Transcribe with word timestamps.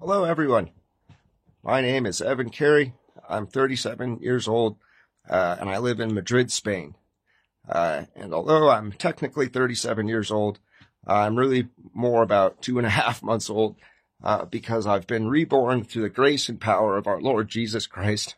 Hello, 0.00 0.24
everyone. 0.24 0.70
My 1.62 1.80
name 1.80 2.04
is 2.04 2.20
Evan 2.20 2.50
Curry. 2.50 2.92
I'm 3.28 3.46
37 3.46 4.18
years 4.18 4.48
old, 4.48 4.76
uh, 5.30 5.56
and 5.60 5.70
I 5.70 5.78
live 5.78 6.00
in 6.00 6.12
Madrid, 6.12 6.50
Spain. 6.50 6.96
Uh, 7.66 8.04
and 8.14 8.34
although 8.34 8.68
I'm 8.68 8.92
technically 8.92 9.46
37 9.46 10.08
years 10.08 10.30
old, 10.32 10.58
I'm 11.06 11.36
really 11.36 11.68
more 11.94 12.22
about 12.22 12.60
two 12.60 12.76
and 12.76 12.86
a 12.86 12.90
half 13.00 13.22
months 13.22 13.48
old, 13.48 13.76
uh, 14.22 14.44
because 14.44 14.84
I've 14.84 15.06
been 15.06 15.28
reborn 15.28 15.84
through 15.84 16.02
the 16.02 16.08
grace 16.10 16.48
and 16.48 16.60
power 16.60 16.98
of 16.98 17.06
our 17.06 17.20
Lord 17.20 17.48
Jesus 17.48 17.86
Christ 17.86 18.34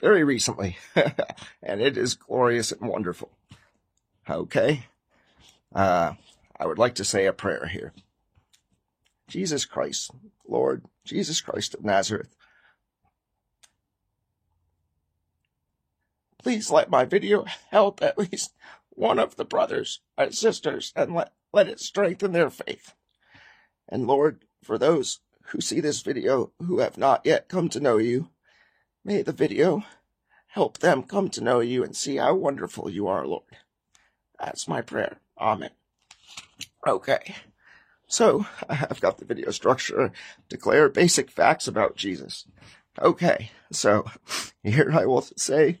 very 0.00 0.24
recently, 0.24 0.78
and 1.62 1.80
it 1.82 1.98
is 1.98 2.14
glorious 2.14 2.72
and 2.72 2.88
wonderful. 2.88 3.30
Okay. 4.28 4.86
Uh, 5.72 6.14
I 6.58 6.66
would 6.66 6.78
like 6.78 6.94
to 6.96 7.04
say 7.04 7.26
a 7.26 7.32
prayer 7.32 7.66
here. 7.66 7.92
Jesus 9.28 9.64
Christ, 9.64 10.10
Lord, 10.46 10.84
Jesus 11.04 11.40
Christ 11.40 11.74
of 11.74 11.84
Nazareth. 11.84 12.34
Please 16.42 16.70
let 16.70 16.90
my 16.90 17.04
video 17.04 17.44
help 17.70 18.02
at 18.02 18.18
least 18.18 18.52
one 18.90 19.18
of 19.18 19.36
the 19.36 19.44
brothers 19.44 20.00
and 20.18 20.34
sisters 20.34 20.92
and 20.94 21.14
let, 21.14 21.32
let 21.52 21.68
it 21.68 21.80
strengthen 21.80 22.32
their 22.32 22.50
faith. 22.50 22.94
And 23.88 24.06
Lord, 24.06 24.44
for 24.62 24.78
those 24.78 25.20
who 25.48 25.60
see 25.60 25.80
this 25.80 26.02
video 26.02 26.52
who 26.58 26.80
have 26.80 26.98
not 26.98 27.22
yet 27.24 27.48
come 27.48 27.68
to 27.70 27.80
know 27.80 27.98
you, 27.98 28.28
may 29.04 29.22
the 29.22 29.32
video 29.32 29.84
help 30.48 30.78
them 30.78 31.02
come 31.02 31.28
to 31.30 31.42
know 31.42 31.60
you 31.60 31.82
and 31.82 31.96
see 31.96 32.16
how 32.16 32.34
wonderful 32.34 32.90
you 32.90 33.06
are, 33.06 33.26
Lord. 33.26 33.42
That's 34.38 34.68
my 34.68 34.82
prayer. 34.82 35.18
Amen. 35.38 35.70
Okay. 36.86 37.34
So, 38.06 38.46
I've 38.68 39.00
got 39.00 39.18
the 39.18 39.24
video 39.24 39.50
structure. 39.50 40.12
Declare 40.48 40.90
basic 40.90 41.30
facts 41.30 41.66
about 41.66 41.96
Jesus. 41.96 42.46
Okay. 43.00 43.50
So, 43.72 44.04
here 44.62 44.92
I 44.92 45.06
will 45.06 45.22
say, 45.22 45.80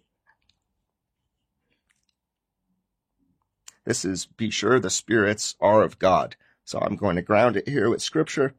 this 3.84 4.04
is 4.04 4.26
be 4.26 4.50
sure 4.50 4.80
the 4.80 4.90
spirits 4.90 5.56
are 5.60 5.82
of 5.82 5.98
God. 5.98 6.36
So 6.64 6.78
I'm 6.80 6.96
going 6.96 7.16
to 7.16 7.22
ground 7.22 7.56
it 7.56 7.68
here 7.68 7.90
with 7.90 8.02
scripture. 8.02 8.54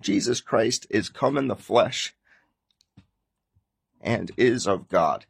Jesus 0.00 0.40
Christ 0.40 0.86
is 0.90 1.08
come 1.08 1.36
in 1.36 1.48
the 1.48 1.56
flesh 1.56 2.14
and 4.00 4.30
is 4.36 4.66
of 4.66 4.88
God. 4.88 5.24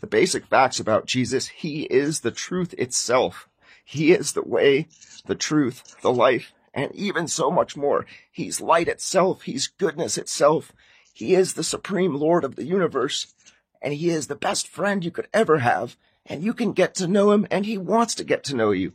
The 0.00 0.06
basic 0.06 0.46
facts 0.46 0.80
about 0.80 1.06
Jesus, 1.06 1.48
he 1.48 1.82
is 1.84 2.20
the 2.20 2.30
truth 2.30 2.74
itself. 2.78 3.48
He 3.84 4.12
is 4.12 4.32
the 4.32 4.42
way, 4.42 4.88
the 5.26 5.34
truth, 5.34 6.00
the 6.00 6.12
life, 6.12 6.52
and 6.72 6.92
even 6.94 7.28
so 7.28 7.50
much 7.50 7.76
more. 7.76 8.06
He's 8.32 8.60
light 8.60 8.88
itself. 8.88 9.42
He's 9.42 9.68
goodness 9.68 10.18
itself. 10.18 10.72
He 11.12 11.34
is 11.34 11.52
the 11.52 11.62
supreme 11.62 12.16
Lord 12.16 12.42
of 12.42 12.56
the 12.56 12.64
universe, 12.64 13.32
and 13.80 13.94
he 13.94 14.08
is 14.08 14.26
the 14.26 14.34
best 14.34 14.66
friend 14.66 15.04
you 15.04 15.10
could 15.10 15.28
ever 15.32 15.58
have. 15.58 15.96
And 16.26 16.42
you 16.42 16.54
can 16.54 16.72
get 16.72 16.94
to 16.96 17.06
know 17.06 17.32
him, 17.32 17.46
and 17.50 17.66
he 17.66 17.78
wants 17.78 18.14
to 18.16 18.24
get 18.24 18.42
to 18.44 18.56
know 18.56 18.70
you. 18.70 18.94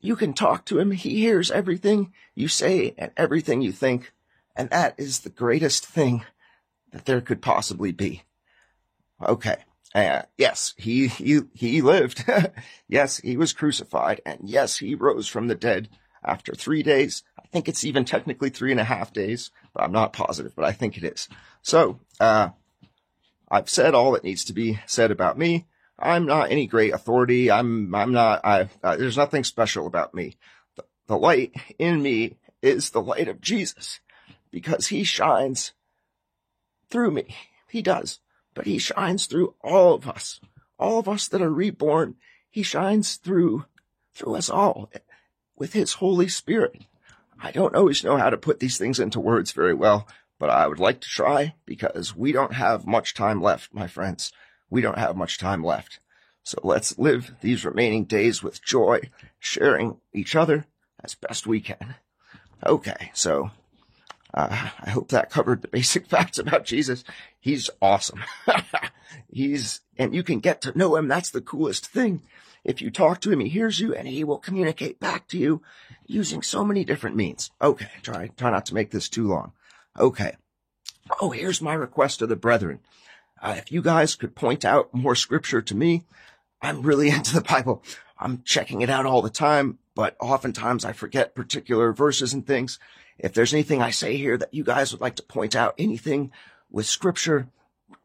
You 0.00 0.16
can 0.16 0.32
talk 0.32 0.64
to 0.66 0.78
him. 0.78 0.92
He 0.92 1.20
hears 1.20 1.50
everything 1.50 2.12
you 2.34 2.48
say 2.48 2.94
and 2.96 3.10
everything 3.16 3.60
you 3.60 3.72
think. 3.72 4.12
And 4.54 4.70
that 4.70 4.94
is 4.96 5.20
the 5.20 5.30
greatest 5.30 5.84
thing 5.84 6.24
that 6.92 7.04
there 7.04 7.20
could 7.20 7.42
possibly 7.42 7.90
be. 7.90 8.22
Okay. 9.20 9.56
Uh, 9.94 10.22
yes, 10.38 10.74
he, 10.78 11.08
he, 11.08 11.40
he 11.54 11.82
lived. 11.82 12.24
yes, 12.88 13.18
he 13.18 13.36
was 13.36 13.52
crucified. 13.52 14.20
And 14.24 14.40
yes, 14.44 14.78
he 14.78 14.94
rose 14.94 15.28
from 15.28 15.48
the 15.48 15.54
dead 15.54 15.88
after 16.24 16.54
three 16.54 16.82
days. 16.82 17.22
I 17.38 17.46
think 17.48 17.68
it's 17.68 17.84
even 17.84 18.04
technically 18.04 18.50
three 18.50 18.70
and 18.70 18.80
a 18.80 18.84
half 18.84 19.12
days, 19.12 19.50
but 19.74 19.82
I'm 19.82 19.92
not 19.92 20.12
positive, 20.12 20.54
but 20.56 20.64
I 20.64 20.72
think 20.72 20.96
it 20.96 21.04
is. 21.04 21.28
So, 21.62 22.00
uh, 22.20 22.50
I've 23.50 23.68
said 23.68 23.94
all 23.94 24.12
that 24.12 24.24
needs 24.24 24.44
to 24.46 24.54
be 24.54 24.80
said 24.86 25.10
about 25.10 25.36
me. 25.36 25.66
I'm 25.98 26.24
not 26.24 26.50
any 26.50 26.66
great 26.66 26.94
authority. 26.94 27.50
I'm, 27.50 27.94
I'm 27.94 28.12
not, 28.12 28.40
I, 28.44 28.70
uh, 28.82 28.96
there's 28.96 29.18
nothing 29.18 29.44
special 29.44 29.86
about 29.86 30.14
me. 30.14 30.36
The, 30.76 30.84
the 31.06 31.18
light 31.18 31.54
in 31.78 32.02
me 32.02 32.38
is 32.62 32.90
the 32.90 33.02
light 33.02 33.28
of 33.28 33.42
Jesus 33.42 34.00
because 34.50 34.86
he 34.86 35.04
shines 35.04 35.72
through 36.88 37.10
me. 37.10 37.36
He 37.68 37.82
does 37.82 38.20
but 38.54 38.66
he 38.66 38.78
shines 38.78 39.26
through 39.26 39.54
all 39.62 39.94
of 39.94 40.08
us, 40.08 40.40
all 40.78 40.98
of 40.98 41.08
us 41.08 41.28
that 41.28 41.42
are 41.42 41.50
reborn. 41.50 42.16
He 42.50 42.62
shines 42.62 43.16
through, 43.16 43.64
through 44.12 44.36
us 44.36 44.50
all 44.50 44.90
with 45.56 45.72
his 45.72 45.94
Holy 45.94 46.28
Spirit. 46.28 46.82
I 47.40 47.50
don't 47.50 47.74
always 47.74 48.04
know 48.04 48.16
how 48.16 48.30
to 48.30 48.36
put 48.36 48.60
these 48.60 48.78
things 48.78 49.00
into 49.00 49.20
words 49.20 49.52
very 49.52 49.74
well, 49.74 50.06
but 50.38 50.50
I 50.50 50.66
would 50.66 50.78
like 50.78 51.00
to 51.00 51.08
try 51.08 51.54
because 51.66 52.16
we 52.16 52.32
don't 52.32 52.54
have 52.54 52.86
much 52.86 53.14
time 53.14 53.40
left, 53.40 53.72
my 53.72 53.86
friends. 53.86 54.32
We 54.70 54.80
don't 54.80 54.98
have 54.98 55.16
much 55.16 55.38
time 55.38 55.64
left. 55.64 56.00
So 56.44 56.58
let's 56.62 56.98
live 56.98 57.34
these 57.40 57.64
remaining 57.64 58.04
days 58.04 58.42
with 58.42 58.64
joy, 58.64 59.10
sharing 59.38 59.98
each 60.12 60.34
other 60.34 60.66
as 61.02 61.14
best 61.14 61.46
we 61.46 61.60
can. 61.60 61.94
Okay, 62.66 63.10
so 63.14 63.50
uh, 64.34 64.70
I 64.80 64.90
hope 64.90 65.08
that 65.08 65.30
covered 65.30 65.62
the 65.62 65.68
basic 65.68 66.06
facts 66.08 66.38
about 66.38 66.64
Jesus. 66.64 67.04
He's 67.38 67.70
awesome. 67.80 68.22
He's, 69.32 69.80
and 69.98 70.14
you 70.14 70.22
can 70.22 70.40
get 70.40 70.60
to 70.62 70.76
know 70.76 70.96
him. 70.96 71.08
That's 71.08 71.30
the 71.30 71.40
coolest 71.40 71.86
thing. 71.86 72.22
If 72.64 72.80
you 72.80 72.90
talk 72.90 73.20
to 73.22 73.32
him, 73.32 73.40
he 73.40 73.48
hears 73.48 73.80
you 73.80 73.94
and 73.94 74.06
he 74.06 74.24
will 74.24 74.38
communicate 74.38 75.00
back 75.00 75.26
to 75.28 75.38
you 75.38 75.62
using 76.06 76.42
so 76.42 76.64
many 76.64 76.84
different 76.84 77.16
means. 77.16 77.50
Okay. 77.60 77.88
Try, 78.02 78.28
try 78.36 78.50
not 78.50 78.66
to 78.66 78.74
make 78.74 78.90
this 78.90 79.08
too 79.08 79.26
long. 79.26 79.52
Okay. 79.98 80.36
Oh, 81.20 81.30
here's 81.30 81.60
my 81.60 81.74
request 81.74 82.20
to 82.20 82.26
the 82.26 82.36
brethren. 82.36 82.78
Uh, 83.40 83.56
if 83.58 83.72
you 83.72 83.82
guys 83.82 84.14
could 84.14 84.36
point 84.36 84.64
out 84.64 84.94
more 84.94 85.16
scripture 85.16 85.60
to 85.60 85.74
me, 85.74 86.04
I'm 86.60 86.82
really 86.82 87.08
into 87.10 87.34
the 87.34 87.40
Bible. 87.40 87.82
I'm 88.18 88.42
checking 88.44 88.82
it 88.82 88.90
out 88.90 89.06
all 89.06 89.22
the 89.22 89.30
time, 89.30 89.78
but 89.96 90.16
oftentimes 90.20 90.84
I 90.84 90.92
forget 90.92 91.34
particular 91.34 91.92
verses 91.92 92.32
and 92.32 92.46
things. 92.46 92.78
If 93.22 93.32
there's 93.32 93.54
anything 93.54 93.80
I 93.80 93.90
say 93.90 94.16
here 94.16 94.36
that 94.36 94.52
you 94.52 94.64
guys 94.64 94.92
would 94.92 95.00
like 95.00 95.14
to 95.16 95.22
point 95.22 95.54
out, 95.54 95.76
anything 95.78 96.32
with 96.70 96.86
scripture, 96.86 97.46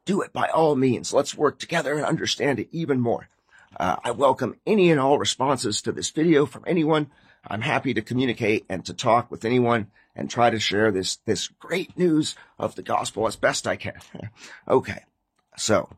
do 0.05 0.22
it 0.22 0.31
by 0.31 0.47
all 0.50 0.75
means. 0.75 1.11
Let's 1.11 1.35
work 1.35 1.57
together 1.57 1.95
and 1.95 2.05
understand 2.05 2.59
it 2.59 2.69
even 2.72 3.00
more. 3.00 3.28
Uh, 3.75 3.97
I 4.03 4.11
welcome 4.11 4.57
any 4.66 4.91
and 4.91 5.00
all 5.00 5.17
responses 5.17 5.81
to 5.81 5.91
this 5.91 6.11
video 6.11 6.45
from 6.45 6.63
anyone. 6.67 7.09
I'm 7.47 7.61
happy 7.61 7.95
to 7.95 8.01
communicate 8.01 8.66
and 8.69 8.85
to 8.85 8.94
talk 8.94 9.31
with 9.31 9.44
anyone 9.44 9.88
and 10.16 10.29
try 10.29 10.51
to 10.51 10.59
share 10.59 10.91
this, 10.91 11.17
this 11.25 11.47
great 11.47 11.97
news 11.97 12.35
of 12.59 12.75
the 12.75 12.84
gospel 12.84 13.28
as 13.28 13.35
best 13.35 13.67
I 13.67 13.75
can. 13.75 13.99
okay. 14.67 15.03
So 15.57 15.89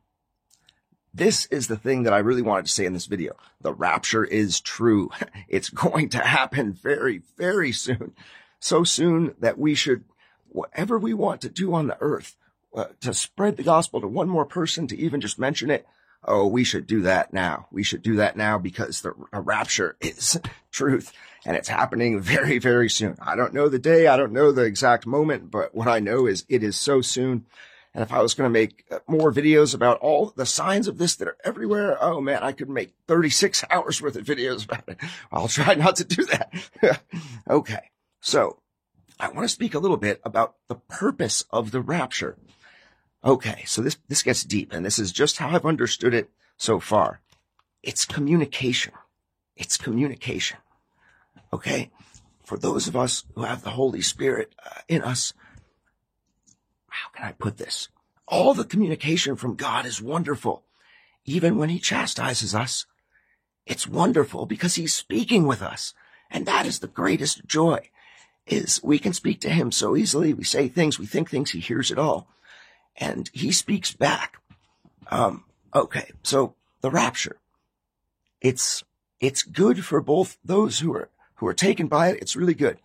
this 1.14 1.46
is 1.48 1.68
the 1.68 1.78
thing 1.78 2.04
that 2.04 2.14
I 2.14 2.20
really 2.20 2.42
wanted 2.42 2.68
to 2.68 2.72
say 2.72 2.86
in 2.86 2.94
this 2.94 3.06
video. 3.06 3.36
The 3.60 3.74
rapture 3.74 4.24
is 4.24 4.62
true. 4.62 5.10
It's 5.50 5.70
going 5.70 6.10
to 6.10 6.20
happen 6.20 6.74
very, 6.74 7.24
very 7.38 7.72
soon 7.72 8.14
so 8.60 8.84
soon 8.84 9.36
that 9.40 9.58
we 9.58 9.76
should, 9.76 10.04
whatever 10.50 10.98
we 10.98 11.14
want 11.14 11.42
to 11.42 11.50
do 11.50 11.74
on 11.74 11.88
the 11.88 11.98
earth, 12.02 12.36
uh, 12.76 12.86
to 13.02 13.14
spread 13.14 13.58
the 13.58 13.64
gospel 13.64 14.02
to 14.02 14.08
one 14.08 14.30
more 14.30 14.46
person, 14.46 14.88
to 14.88 14.98
even 14.98 15.22
just 15.22 15.40
mention 15.40 15.72
it, 15.72 15.88
oh, 16.24 16.46
we 16.46 16.64
should 16.64 16.86
do 16.86 17.02
that 17.02 17.34
now. 17.34 17.68
We 17.72 17.84
should 17.84 18.02
do 18.02 18.18
that 18.18 18.36
now 18.36 18.58
because 18.58 19.02
the 19.02 19.14
rapture 19.32 19.98
is 20.02 20.40
truth 20.72 21.12
and 21.46 21.56
it's 21.56 21.70
happening 21.70 22.20
very, 22.20 22.60
very 22.60 22.90
soon. 22.90 23.16
I 23.22 23.36
don't 23.36 23.54
know 23.54 23.70
the 23.70 23.80
day. 23.80 24.08
I 24.08 24.18
don't 24.18 24.34
know 24.34 24.52
the 24.52 24.64
exact 24.64 25.08
moment, 25.08 25.52
but 25.52 25.74
what 25.74 25.88
I 25.88 26.00
know 26.00 26.26
is 26.26 26.46
it 26.50 26.64
is 26.64 26.78
so 26.78 27.02
soon. 27.02 27.46
And 27.94 28.04
if 28.04 28.14
I 28.14 28.22
was 28.22 28.34
going 28.34 28.46
to 28.46 28.52
make 28.52 28.86
uh, 28.92 29.00
more 29.08 29.32
videos 29.32 29.74
about 29.74 30.00
all 30.00 30.32
the 30.36 30.46
signs 30.46 30.88
of 30.88 30.98
this 30.98 31.16
that 31.16 31.28
are 31.28 31.38
everywhere, 31.44 31.98
oh 32.02 32.22
man, 32.22 32.44
I 32.44 32.52
could 32.52 32.70
make 32.70 32.94
36 33.08 33.64
hours 33.72 34.02
worth 34.02 34.16
of 34.16 34.26
videos 34.26 34.66
about 34.66 34.88
it. 34.88 34.98
I'll 35.32 35.48
try 35.48 35.74
not 35.76 35.96
to 35.98 36.04
do 36.04 36.26
that. 36.26 37.02
okay. 37.50 37.90
So 38.22 38.62
I 39.20 39.28
want 39.30 39.42
to 39.42 39.50
speak 39.50 39.74
a 39.74 39.80
little 39.80 39.98
bit 39.98 40.22
about 40.24 40.56
the 40.68 40.76
purpose 40.76 41.44
of 41.50 41.72
the 41.72 41.82
rapture. 41.82 42.38
Okay. 43.24 43.64
So 43.66 43.82
this, 43.82 43.98
this 44.08 44.24
gets 44.24 44.44
deep 44.44 44.72
and 44.74 44.86
this 44.86 45.00
is 45.00 45.12
just 45.12 45.38
how 45.38 45.50
I've 45.50 45.66
understood 45.66 46.14
it 46.14 46.30
so 46.58 46.80
far. 46.80 47.22
It's 47.84 48.06
communication. 48.06 48.94
It's 49.56 49.78
communication. 49.78 50.58
Okay. 51.52 51.92
For 52.44 52.58
those 52.58 52.88
of 52.88 52.96
us 52.96 53.26
who 53.36 53.44
have 53.44 53.64
the 53.64 53.72
Holy 53.72 54.02
Spirit 54.02 54.56
uh, 54.66 54.82
in 54.88 55.02
us, 55.02 55.34
how 56.88 57.10
can 57.10 57.26
I 57.26 57.34
put 57.34 57.58
this? 57.58 57.90
All 58.28 58.54
the 58.54 58.64
communication 58.64 59.36
from 59.36 59.56
God 59.56 59.86
is 59.86 60.02
wonderful. 60.02 60.64
Even 61.26 61.58
when 61.58 61.70
he 61.70 61.80
chastises 61.80 62.56
us, 62.56 62.86
it's 63.66 63.88
wonderful 63.88 64.46
because 64.46 64.76
he's 64.76 64.94
speaking 64.94 65.46
with 65.46 65.62
us. 65.62 65.94
And 66.32 66.46
that 66.46 66.66
is 66.66 66.80
the 66.80 66.88
greatest 66.88 67.46
joy 67.46 67.90
is 68.52 68.82
we 68.84 69.00
can 69.00 69.14
speak 69.14 69.40
to 69.42 69.50
him 69.50 69.72
so 69.72 69.96
easily. 69.96 70.34
We 70.34 70.44
say 70.44 70.68
things, 70.68 71.00
we 71.00 71.06
think 71.06 71.30
things, 71.30 71.52
he 71.52 71.60
hears 71.60 71.92
it 71.92 72.00
all. 72.00 72.28
And 72.98 73.30
he 73.34 73.52
speaks 73.52 73.92
back. 73.92 74.38
Um, 75.10 75.46
okay. 75.74 76.12
So 76.24 76.56
the 76.82 76.92
rapture, 76.92 77.38
it's, 78.42 78.84
it's 79.20 79.44
good 79.44 79.86
for 79.86 80.02
both 80.02 80.38
those 80.44 80.80
who 80.80 80.94
are, 80.96 81.10
who 81.36 81.48
are 81.48 81.54
taken 81.54 81.88
by 81.88 82.10
it. 82.10 82.20
It's 82.22 82.36
really 82.36 82.54
good. 82.54 82.80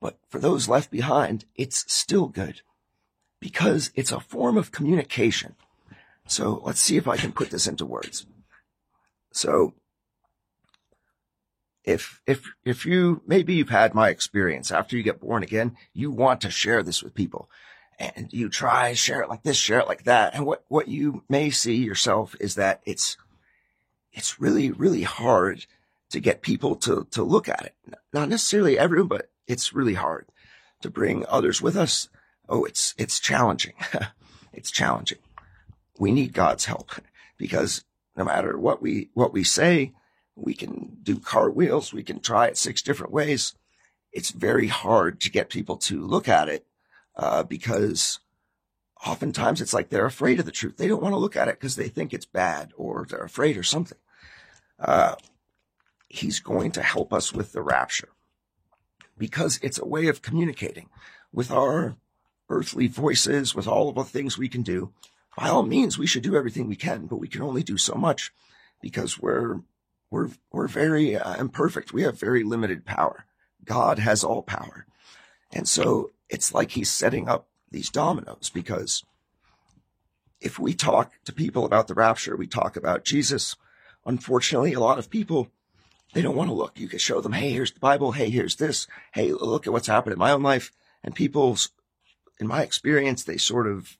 But 0.00 0.18
for 0.28 0.38
those 0.38 0.68
left 0.68 0.90
behind, 0.90 1.44
it's 1.56 1.90
still 1.92 2.26
good 2.26 2.62
because 3.40 3.90
it's 3.94 4.12
a 4.12 4.20
form 4.20 4.56
of 4.56 4.72
communication. 4.72 5.56
So 6.26 6.62
let's 6.64 6.80
see 6.80 6.96
if 6.96 7.08
I 7.08 7.16
can 7.16 7.32
put 7.32 7.50
this 7.50 7.66
into 7.66 7.84
words. 7.84 8.26
So 9.32 9.74
if, 11.90 12.20
if, 12.26 12.52
if 12.64 12.86
you, 12.86 13.20
maybe 13.26 13.54
you've 13.54 13.70
had 13.70 13.94
my 13.94 14.10
experience 14.10 14.70
after 14.70 14.96
you 14.96 15.02
get 15.02 15.20
born 15.20 15.42
again, 15.42 15.76
you 15.92 16.10
want 16.10 16.40
to 16.42 16.50
share 16.50 16.82
this 16.82 17.02
with 17.02 17.14
people 17.14 17.50
and 17.98 18.32
you 18.32 18.48
try, 18.48 18.92
share 18.94 19.20
it 19.22 19.28
like 19.28 19.42
this, 19.42 19.56
share 19.56 19.80
it 19.80 19.88
like 19.88 20.04
that. 20.04 20.34
And 20.34 20.46
what, 20.46 20.64
what 20.68 20.88
you 20.88 21.24
may 21.28 21.50
see 21.50 21.76
yourself 21.76 22.36
is 22.38 22.54
that 22.54 22.80
it's, 22.86 23.16
it's 24.12 24.40
really, 24.40 24.70
really 24.70 25.02
hard 25.02 25.66
to 26.10 26.20
get 26.20 26.42
people 26.42 26.76
to, 26.76 27.06
to 27.10 27.22
look 27.22 27.48
at 27.48 27.66
it. 27.66 27.74
Not 28.12 28.28
necessarily 28.28 28.78
everyone, 28.78 29.08
but 29.08 29.30
it's 29.46 29.72
really 29.72 29.94
hard 29.94 30.26
to 30.82 30.90
bring 30.90 31.24
others 31.28 31.60
with 31.60 31.76
us. 31.76 32.08
Oh, 32.48 32.64
it's, 32.64 32.94
it's 32.98 33.18
challenging. 33.18 33.74
it's 34.52 34.70
challenging. 34.70 35.18
We 35.98 36.12
need 36.12 36.32
God's 36.32 36.66
help 36.66 36.92
because 37.36 37.84
no 38.16 38.24
matter 38.24 38.56
what 38.56 38.80
we, 38.80 39.10
what 39.14 39.32
we 39.32 39.44
say, 39.44 39.92
we 40.40 40.54
can 40.54 40.98
do 41.02 41.18
cartwheels. 41.18 41.92
We 41.92 42.02
can 42.02 42.20
try 42.20 42.46
it 42.46 42.56
six 42.56 42.82
different 42.82 43.12
ways. 43.12 43.54
It's 44.12 44.30
very 44.30 44.68
hard 44.68 45.20
to 45.20 45.30
get 45.30 45.50
people 45.50 45.76
to 45.78 46.00
look 46.00 46.28
at 46.28 46.48
it, 46.48 46.66
uh, 47.16 47.44
because 47.44 48.20
oftentimes 49.06 49.60
it's 49.60 49.72
like 49.72 49.88
they're 49.88 50.06
afraid 50.06 50.40
of 50.40 50.46
the 50.46 50.52
truth. 50.52 50.76
They 50.76 50.88
don't 50.88 51.02
want 51.02 51.12
to 51.12 51.18
look 51.18 51.36
at 51.36 51.48
it 51.48 51.58
because 51.58 51.76
they 51.76 51.88
think 51.88 52.12
it's 52.12 52.26
bad 52.26 52.72
or 52.76 53.06
they're 53.08 53.24
afraid 53.24 53.56
or 53.56 53.62
something. 53.62 53.98
Uh, 54.78 55.14
he's 56.08 56.40
going 56.40 56.72
to 56.72 56.82
help 56.82 57.12
us 57.12 57.32
with 57.32 57.52
the 57.52 57.62
rapture 57.62 58.08
because 59.16 59.60
it's 59.62 59.78
a 59.78 59.86
way 59.86 60.08
of 60.08 60.22
communicating 60.22 60.88
with 61.32 61.50
our 61.50 61.96
earthly 62.48 62.88
voices, 62.88 63.54
with 63.54 63.68
all 63.68 63.88
of 63.88 63.94
the 63.94 64.04
things 64.04 64.36
we 64.36 64.48
can 64.48 64.62
do. 64.62 64.92
By 65.36 65.48
all 65.48 65.62
means, 65.62 65.96
we 65.96 66.06
should 66.06 66.24
do 66.24 66.34
everything 66.34 66.66
we 66.66 66.76
can, 66.76 67.06
but 67.06 67.20
we 67.20 67.28
can 67.28 67.42
only 67.42 67.62
do 67.62 67.76
so 67.76 67.94
much 67.94 68.32
because 68.82 69.20
we're 69.20 69.60
we're 70.10 70.30
we're 70.52 70.68
very 70.68 71.16
uh, 71.16 71.36
imperfect. 71.36 71.92
We 71.92 72.02
have 72.02 72.18
very 72.18 72.42
limited 72.42 72.84
power. 72.84 73.24
God 73.64 73.98
has 73.98 74.24
all 74.24 74.42
power, 74.42 74.86
and 75.52 75.68
so 75.68 76.10
it's 76.28 76.52
like 76.54 76.72
He's 76.72 76.90
setting 76.90 77.28
up 77.28 77.48
these 77.70 77.90
dominoes 77.90 78.50
because 78.52 79.04
if 80.40 80.58
we 80.58 80.74
talk 80.74 81.12
to 81.24 81.32
people 81.32 81.64
about 81.64 81.86
the 81.86 81.94
rapture, 81.94 82.36
we 82.36 82.46
talk 82.46 82.76
about 82.76 83.04
Jesus. 83.04 83.56
Unfortunately, 84.06 84.72
a 84.72 84.80
lot 84.80 84.98
of 84.98 85.10
people 85.10 85.50
they 86.12 86.22
don't 86.22 86.36
want 86.36 86.48
to 86.48 86.54
look. 86.54 86.78
You 86.78 86.88
can 86.88 86.98
show 86.98 87.20
them, 87.20 87.32
hey, 87.32 87.50
here's 87.50 87.72
the 87.72 87.80
Bible. 87.80 88.12
Hey, 88.12 88.30
here's 88.30 88.56
this. 88.56 88.86
Hey, 89.12 89.32
look 89.32 89.66
at 89.66 89.72
what's 89.72 89.86
happened 89.86 90.12
in 90.12 90.18
my 90.18 90.32
own 90.32 90.42
life. 90.42 90.72
And 91.04 91.14
people, 91.14 91.56
in 92.38 92.48
my 92.48 92.62
experience, 92.62 93.22
they 93.22 93.36
sort 93.36 93.66
of, 93.66 93.96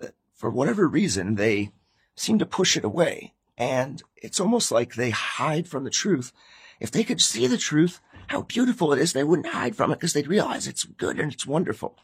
uh, 0.00 0.08
for 0.34 0.50
whatever 0.50 0.88
reason, 0.88 1.36
they 1.36 1.70
seem 2.16 2.38
to 2.40 2.46
push 2.46 2.76
it 2.76 2.84
away. 2.84 3.34
And 3.58 4.00
it's 4.16 4.38
almost 4.38 4.70
like 4.70 4.94
they 4.94 5.10
hide 5.10 5.66
from 5.66 5.82
the 5.82 5.90
truth. 5.90 6.32
If 6.78 6.92
they 6.92 7.02
could 7.02 7.20
see 7.20 7.48
the 7.48 7.58
truth, 7.58 8.00
how 8.28 8.42
beautiful 8.42 8.92
it 8.92 9.00
is, 9.00 9.12
they 9.12 9.24
wouldn't 9.24 9.48
hide 9.48 9.74
from 9.74 9.90
it 9.90 9.96
because 9.96 10.12
they'd 10.12 10.28
realize 10.28 10.68
it's 10.68 10.84
good 10.84 11.18
and 11.18 11.32
it's 11.32 11.46
wonderful. 11.46 11.96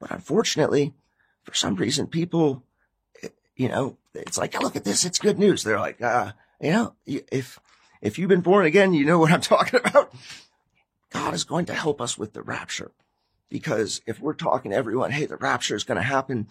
But 0.00 0.10
unfortunately, 0.10 0.92
for 1.44 1.54
some 1.54 1.76
reason, 1.76 2.08
people, 2.08 2.64
you 3.54 3.68
know, 3.68 3.96
it's 4.12 4.36
like, 4.36 4.60
look 4.60 4.74
at 4.74 4.84
this, 4.84 5.04
it's 5.04 5.20
good 5.20 5.38
news. 5.38 5.62
They're 5.62 5.78
like, 5.78 6.02
uh, 6.02 6.32
you 6.60 6.72
know, 6.72 6.94
if, 7.06 7.60
if 8.02 8.18
you've 8.18 8.28
been 8.28 8.40
born 8.40 8.66
again, 8.66 8.92
you 8.92 9.04
know 9.04 9.20
what 9.20 9.30
I'm 9.30 9.40
talking 9.40 9.80
about. 9.84 10.12
God 11.10 11.32
is 11.32 11.44
going 11.44 11.66
to 11.66 11.74
help 11.74 12.00
us 12.00 12.18
with 12.18 12.32
the 12.32 12.42
rapture. 12.42 12.90
Because 13.48 14.02
if 14.04 14.20
we're 14.20 14.34
talking 14.34 14.72
to 14.72 14.76
everyone, 14.76 15.12
hey, 15.12 15.26
the 15.26 15.36
rapture 15.36 15.76
is 15.76 15.84
going 15.84 15.96
to 15.96 16.02
happen, 16.02 16.48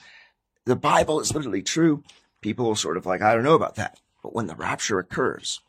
the 0.65 0.75
Bible 0.75 1.19
is 1.19 1.35
literally 1.35 1.61
true, 1.61 2.03
people 2.41 2.65
will 2.65 2.75
sort 2.75 2.97
of 2.97 3.05
like, 3.05 3.21
I 3.21 3.35
don't 3.35 3.43
know 3.43 3.55
about 3.55 3.75
that. 3.75 3.99
But 4.21 4.33
when 4.33 4.47
the 4.47 4.55
rapture 4.55 4.99
occurs, 4.99 5.61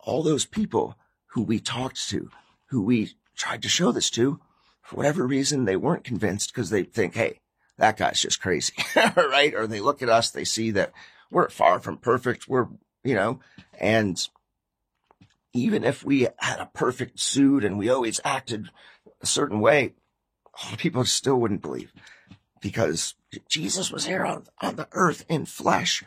all 0.00 0.22
those 0.22 0.44
people 0.44 0.96
who 1.28 1.42
we 1.42 1.60
talked 1.60 2.08
to, 2.08 2.30
who 2.66 2.82
we 2.82 3.12
tried 3.36 3.62
to 3.62 3.68
show 3.68 3.92
this 3.92 4.10
to, 4.10 4.40
for 4.82 4.96
whatever 4.96 5.26
reason, 5.26 5.64
they 5.64 5.76
weren't 5.76 6.04
convinced 6.04 6.52
because 6.52 6.70
they 6.70 6.82
think, 6.82 7.14
hey, 7.14 7.40
that 7.78 7.96
guy's 7.96 8.20
just 8.20 8.40
crazy, 8.40 8.74
right? 9.16 9.54
Or 9.54 9.66
they 9.66 9.80
look 9.80 10.02
at 10.02 10.08
us, 10.08 10.30
they 10.30 10.44
see 10.44 10.70
that 10.72 10.92
we're 11.30 11.48
far 11.48 11.80
from 11.80 11.96
perfect. 11.96 12.48
We're, 12.48 12.68
you 13.02 13.14
know, 13.14 13.40
and 13.80 14.28
even 15.52 15.84
if 15.84 16.04
we 16.04 16.28
had 16.38 16.60
a 16.60 16.70
perfect 16.72 17.20
suit 17.20 17.64
and 17.64 17.78
we 17.78 17.88
always 17.88 18.20
acted 18.24 18.70
a 19.20 19.26
certain 19.26 19.60
way, 19.60 19.94
people 20.76 21.04
still 21.04 21.40
wouldn't 21.40 21.62
believe 21.62 21.92
because 22.60 23.14
Jesus 23.48 23.90
was 23.90 24.06
here 24.06 24.24
on, 24.24 24.44
on 24.60 24.76
the 24.76 24.88
earth 24.92 25.24
in 25.28 25.46
flesh. 25.46 26.04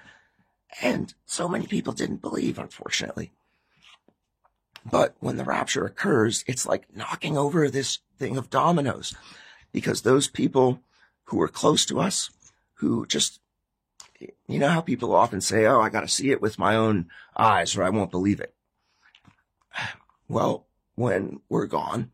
And 0.82 1.14
so 1.26 1.48
many 1.48 1.68
people 1.68 1.94
didn't 1.94 2.22
believe, 2.22 2.60
unfortunately. 2.60 3.32
But 4.90 5.16
when 5.20 5.38
the 5.38 5.44
rapture 5.44 5.86
occurs, 5.86 6.44
it's 6.48 6.66
like 6.66 6.96
knocking 6.96 7.38
over 7.38 7.70
this 7.70 8.00
thing 8.18 8.38
of 8.38 8.50
dominoes 8.50 9.16
because 9.72 10.02
those 10.02 10.28
people 10.28 10.80
who 11.26 11.42
are 11.42 11.48
close 11.48 11.86
to 11.88 12.00
us, 12.00 12.30
who 12.76 13.06
just, 13.06 13.40
you 14.48 14.60
know 14.60 14.70
how 14.70 14.82
people 14.82 15.16
often 15.16 15.42
say, 15.42 15.66
Oh, 15.66 15.82
I 15.82 15.90
got 15.90 16.02
to 16.02 16.08
see 16.08 16.32
it 16.32 16.42
with 16.42 16.60
my 16.60 16.76
own 16.76 17.08
eyes 17.36 17.76
or 17.76 17.84
I 17.84 17.90
won't 17.90 18.12
believe 18.12 18.40
it. 18.40 18.54
Well, 20.28 20.66
when 20.96 21.42
we're 21.50 21.68
gone, 21.68 22.12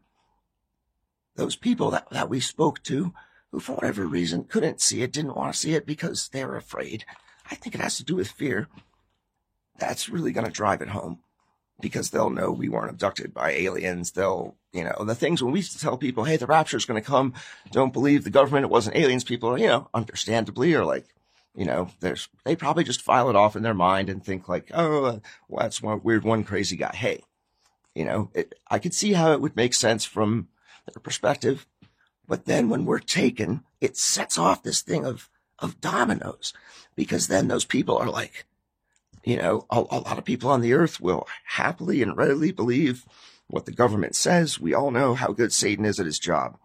those 1.36 1.56
people 1.56 1.92
that, 1.92 2.10
that 2.12 2.30
we 2.30 2.40
spoke 2.40 2.84
to, 2.84 3.14
who 3.52 3.60
for 3.60 3.74
whatever 3.74 4.06
reason 4.06 4.46
couldn't 4.46 4.82
see 4.82 5.02
it, 5.02 5.12
didn't 5.12 5.36
want 5.36 5.54
to 5.54 5.60
see 5.60 5.76
it 5.76 5.86
because 5.86 6.30
they 6.30 6.44
were 6.46 6.56
afraid. 6.56 7.06
I 7.52 7.56
think 7.56 7.76
it 7.76 7.82
has 7.82 7.98
to 7.98 8.06
do 8.06 8.16
with 8.16 8.32
fear. 8.32 8.68
That's 9.78 10.10
really 10.10 10.32
going 10.32 10.46
to 10.46 10.52
drive 10.52 10.82
it 10.82 10.90
home 10.90 11.20
because 11.82 12.10
they'll 12.10 12.30
know 12.30 12.52
we 12.52 12.70
weren't 12.70 12.92
abducted 12.92 13.34
by 13.34 13.52
aliens. 13.52 14.12
They'll, 14.12 14.56
you 14.72 14.84
know, 14.84 15.04
the 15.04 15.16
things 15.16 15.44
when 15.44 15.52
we 15.52 15.60
used 15.60 15.74
to 15.74 15.80
tell 15.80 15.98
people, 15.98 16.24
Hey, 16.24 16.38
the 16.38 16.46
rapture 16.46 16.78
is 16.78 16.86
going 16.86 17.02
to 17.02 17.08
come. 17.08 17.34
Don't 17.72 17.94
believe 17.94 18.24
the 18.24 18.30
government. 18.30 18.64
It 18.64 18.72
wasn't 18.72 18.96
aliens. 18.96 19.24
People, 19.24 19.58
you 19.60 19.68
know, 19.68 19.90
understandably 19.94 20.74
are 20.76 20.86
like, 20.86 21.06
you 21.56 21.66
know, 21.66 21.90
there's, 22.00 22.30
they 22.46 22.56
probably 22.56 22.86
just 22.86 23.02
file 23.02 23.30
it 23.30 23.36
off 23.36 23.56
in 23.56 23.64
their 23.64 23.74
mind 23.74 24.10
and 24.10 24.24
think 24.24 24.48
like, 24.48 24.72
Oh, 24.74 25.06
uh, 25.06 25.20
well, 25.50 25.64
that's 25.64 25.82
one 25.82 26.02
weird, 26.04 26.24
one 26.24 26.44
crazy 26.44 26.78
guy. 26.78 26.92
Hey, 26.94 27.24
you 27.94 28.06
know, 28.06 28.30
it, 28.34 28.54
I 28.70 28.80
could 28.80 28.94
see 28.94 29.14
how 29.14 29.34
it 29.34 29.42
would 29.42 29.56
make 29.56 29.74
sense 29.74 30.06
from 30.06 30.48
their 30.86 31.02
perspective. 31.02 31.68
But 32.28 32.46
then 32.46 32.70
when 32.70 32.86
we're 32.86 33.00
taken, 33.00 33.64
it 33.82 33.98
sets 33.98 34.38
off 34.38 34.64
this 34.64 34.82
thing 34.82 35.06
of, 35.06 35.30
of 35.60 35.82
dominoes 35.82 36.54
because 37.02 37.26
then 37.26 37.48
those 37.48 37.66
people 37.66 37.98
are 37.98 38.12
like, 38.12 38.46
you 39.24 39.36
know, 39.36 39.66
a, 39.72 39.80
a 39.80 40.02
lot 40.02 40.20
of 40.20 40.24
people 40.24 40.52
on 40.52 40.62
the 40.62 40.74
earth 40.74 41.02
will 41.02 41.28
happily 41.46 42.04
and 42.04 42.16
readily 42.16 42.52
believe 42.52 43.08
what 43.48 43.66
the 43.66 43.72
government 43.72 44.16
says. 44.16 44.60
We 44.60 44.76
all 44.76 44.92
know 44.92 45.16
how 45.16 45.32
good 45.32 45.52
Satan 45.52 45.84
is 45.84 46.00
at 46.00 46.06
his 46.06 46.20
job. 46.20 46.60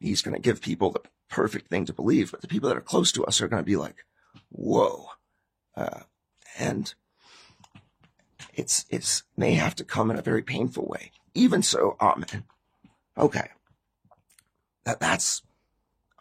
He's 0.00 0.22
going 0.22 0.34
to 0.34 0.42
give 0.42 0.60
people 0.60 0.90
the 0.90 1.02
perfect 1.30 1.68
thing 1.68 1.84
to 1.84 1.92
believe, 1.92 2.32
but 2.32 2.40
the 2.40 2.48
people 2.48 2.68
that 2.68 2.76
are 2.76 2.80
close 2.80 3.12
to 3.12 3.24
us 3.26 3.40
are 3.40 3.46
going 3.46 3.62
to 3.62 3.64
be 3.66 3.76
like, 3.76 4.04
whoa. 4.48 5.06
Uh, 5.76 6.00
and 6.58 6.92
it's, 8.54 8.86
it's 8.90 9.22
may 9.36 9.54
have 9.54 9.76
to 9.76 9.84
come 9.84 10.10
in 10.10 10.18
a 10.18 10.22
very 10.22 10.42
painful 10.42 10.84
way. 10.84 11.12
Even 11.32 11.62
so, 11.62 11.96
amen. 12.00 12.42
Okay. 13.16 13.50
That, 14.84 14.98
that's, 14.98 15.42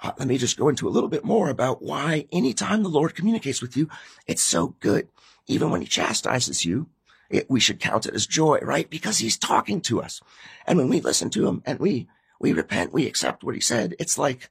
uh, 0.03 0.11
let 0.17 0.27
me 0.27 0.37
just 0.37 0.57
go 0.57 0.69
into 0.69 0.87
a 0.87 0.91
little 0.91 1.09
bit 1.09 1.23
more 1.23 1.49
about 1.49 1.81
why 1.81 2.27
anytime 2.31 2.83
the 2.83 2.89
Lord 2.89 3.15
communicates 3.15 3.61
with 3.61 3.77
you, 3.77 3.89
it's 4.27 4.41
so 4.41 4.75
good. 4.79 5.07
Even 5.47 5.69
when 5.69 5.81
he 5.81 5.87
chastises 5.87 6.65
you, 6.65 6.87
it, 7.29 7.49
we 7.49 7.59
should 7.59 7.79
count 7.79 8.05
it 8.05 8.13
as 8.13 8.27
joy, 8.27 8.59
right? 8.61 8.89
Because 8.89 9.19
he's 9.19 9.37
talking 9.37 9.81
to 9.81 10.01
us. 10.01 10.21
And 10.67 10.77
when 10.77 10.89
we 10.89 11.01
listen 11.01 11.29
to 11.31 11.47
him 11.47 11.61
and 11.65 11.79
we, 11.79 12.07
we 12.39 12.53
repent, 12.53 12.93
we 12.93 13.07
accept 13.07 13.43
what 13.43 13.55
he 13.55 13.61
said, 13.61 13.95
it's 13.99 14.17
like 14.17 14.49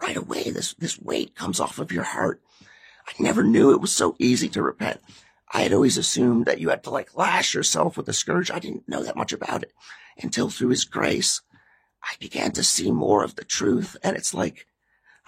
right 0.00 0.16
away, 0.16 0.50
this, 0.50 0.74
this 0.74 1.00
weight 1.00 1.34
comes 1.34 1.58
off 1.58 1.78
of 1.78 1.92
your 1.92 2.04
heart. 2.04 2.40
I 3.08 3.12
never 3.18 3.42
knew 3.42 3.72
it 3.72 3.80
was 3.80 3.92
so 3.92 4.14
easy 4.18 4.48
to 4.50 4.62
repent. 4.62 5.00
I 5.52 5.62
had 5.62 5.72
always 5.72 5.96
assumed 5.96 6.46
that 6.46 6.60
you 6.60 6.70
had 6.70 6.82
to 6.84 6.90
like 6.90 7.16
lash 7.16 7.54
yourself 7.54 7.96
with 7.96 8.08
a 8.08 8.12
scourge. 8.12 8.50
I 8.50 8.58
didn't 8.58 8.88
know 8.88 9.02
that 9.02 9.16
much 9.16 9.32
about 9.32 9.62
it 9.62 9.72
until 10.20 10.50
through 10.50 10.70
his 10.70 10.84
grace, 10.84 11.40
I 12.06 12.14
began 12.20 12.52
to 12.52 12.62
see 12.62 12.92
more 12.92 13.24
of 13.24 13.34
the 13.34 13.44
truth. 13.44 13.96
And 14.02 14.16
it's 14.16 14.32
like, 14.32 14.66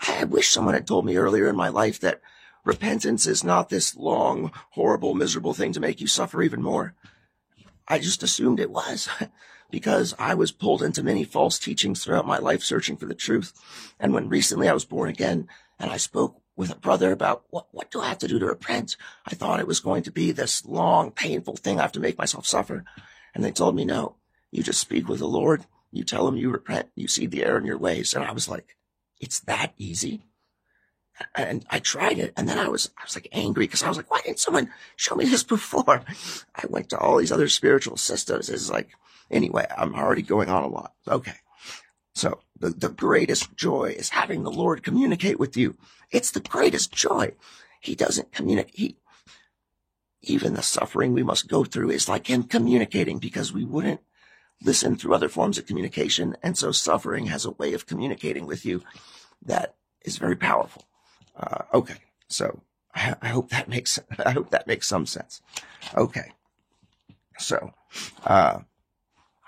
I 0.06 0.24
wish 0.24 0.48
someone 0.48 0.74
had 0.74 0.86
told 0.86 1.04
me 1.04 1.16
earlier 1.16 1.48
in 1.48 1.56
my 1.56 1.68
life 1.68 1.98
that 2.00 2.20
repentance 2.64 3.26
is 3.26 3.42
not 3.42 3.68
this 3.68 3.96
long, 3.96 4.52
horrible, 4.70 5.14
miserable 5.14 5.54
thing 5.54 5.72
to 5.72 5.80
make 5.80 6.00
you 6.00 6.06
suffer 6.06 6.42
even 6.42 6.62
more. 6.62 6.94
I 7.88 7.98
just 7.98 8.22
assumed 8.22 8.60
it 8.60 8.70
was 8.70 9.08
because 9.70 10.14
I 10.18 10.34
was 10.34 10.52
pulled 10.52 10.82
into 10.82 11.02
many 11.02 11.24
false 11.24 11.58
teachings 11.58 12.04
throughout 12.04 12.26
my 12.26 12.38
life 12.38 12.62
searching 12.62 12.96
for 12.96 13.06
the 13.06 13.14
truth. 13.14 13.52
And 13.98 14.12
when 14.12 14.28
recently 14.28 14.68
I 14.68 14.74
was 14.74 14.84
born 14.84 15.10
again 15.10 15.48
and 15.80 15.90
I 15.90 15.96
spoke 15.96 16.40
with 16.54 16.70
a 16.70 16.76
brother 16.76 17.10
about 17.12 17.44
what, 17.50 17.66
what 17.72 17.90
do 17.90 18.00
I 18.00 18.08
have 18.08 18.18
to 18.18 18.28
do 18.28 18.38
to 18.38 18.46
repent? 18.46 18.96
I 19.26 19.34
thought 19.34 19.60
it 19.60 19.66
was 19.66 19.80
going 19.80 20.02
to 20.04 20.12
be 20.12 20.30
this 20.30 20.64
long, 20.64 21.10
painful 21.10 21.56
thing 21.56 21.78
I 21.78 21.82
have 21.82 21.92
to 21.92 22.00
make 22.00 22.18
myself 22.18 22.46
suffer. 22.46 22.84
And 23.34 23.44
they 23.44 23.52
told 23.52 23.74
me, 23.74 23.84
no, 23.84 24.16
you 24.50 24.62
just 24.62 24.80
speak 24.80 25.08
with 25.08 25.18
the 25.18 25.28
Lord 25.28 25.64
You 25.90 26.04
tell 26.04 26.26
them 26.26 26.36
you 26.36 26.50
repent, 26.50 26.88
you 26.94 27.08
see 27.08 27.26
the 27.26 27.44
error 27.44 27.58
in 27.58 27.64
your 27.64 27.78
ways. 27.78 28.14
And 28.14 28.24
I 28.24 28.32
was 28.32 28.48
like, 28.48 28.76
it's 29.20 29.40
that 29.40 29.72
easy. 29.78 30.22
And 31.34 31.64
I 31.70 31.80
tried 31.80 32.18
it. 32.18 32.32
And 32.36 32.48
then 32.48 32.58
I 32.58 32.68
was, 32.68 32.90
I 32.98 33.04
was 33.04 33.16
like 33.16 33.28
angry 33.32 33.64
because 33.64 33.82
I 33.82 33.88
was 33.88 33.96
like, 33.96 34.10
why 34.10 34.20
didn't 34.24 34.38
someone 34.38 34.70
show 34.96 35.16
me 35.16 35.24
this 35.24 35.42
before? 35.44 36.04
I 36.54 36.66
went 36.68 36.90
to 36.90 36.98
all 36.98 37.16
these 37.16 37.32
other 37.32 37.48
spiritual 37.48 37.96
systems. 37.96 38.48
It's 38.48 38.70
like, 38.70 38.90
anyway, 39.30 39.66
I'm 39.76 39.94
already 39.94 40.22
going 40.22 40.48
on 40.48 40.62
a 40.62 40.68
lot. 40.68 40.92
Okay. 41.08 41.36
So 42.14 42.40
the, 42.58 42.70
the 42.70 42.88
greatest 42.88 43.56
joy 43.56 43.94
is 43.96 44.10
having 44.10 44.42
the 44.42 44.50
Lord 44.50 44.82
communicate 44.82 45.38
with 45.38 45.56
you. 45.56 45.76
It's 46.10 46.30
the 46.30 46.40
greatest 46.40 46.92
joy. 46.92 47.32
He 47.80 47.94
doesn't 47.94 48.32
communicate. 48.32 48.74
He, 48.74 48.96
even 50.22 50.54
the 50.54 50.62
suffering 50.62 51.12
we 51.12 51.22
must 51.22 51.48
go 51.48 51.64
through 51.64 51.90
is 51.90 52.08
like 52.08 52.26
him 52.26 52.42
communicating 52.42 53.18
because 53.18 53.52
we 53.52 53.64
wouldn't 53.64 54.00
listen 54.62 54.96
through 54.96 55.14
other 55.14 55.28
forms 55.28 55.58
of 55.58 55.66
communication. 55.66 56.36
And 56.42 56.56
so 56.56 56.72
suffering 56.72 57.26
has 57.26 57.44
a 57.44 57.52
way 57.52 57.74
of 57.74 57.86
communicating 57.86 58.46
with 58.46 58.64
you 58.64 58.82
that 59.42 59.74
is 60.04 60.18
very 60.18 60.36
powerful. 60.36 60.84
Uh, 61.36 61.62
okay. 61.72 61.96
So 62.28 62.60
I, 62.94 63.14
I, 63.22 63.28
hope 63.28 63.50
that 63.50 63.68
makes, 63.68 63.98
I 64.24 64.30
hope 64.30 64.50
that 64.50 64.66
makes 64.66 64.88
some 64.88 65.06
sense. 65.06 65.40
Okay. 65.96 66.32
So, 67.38 67.72
uh, 68.26 68.60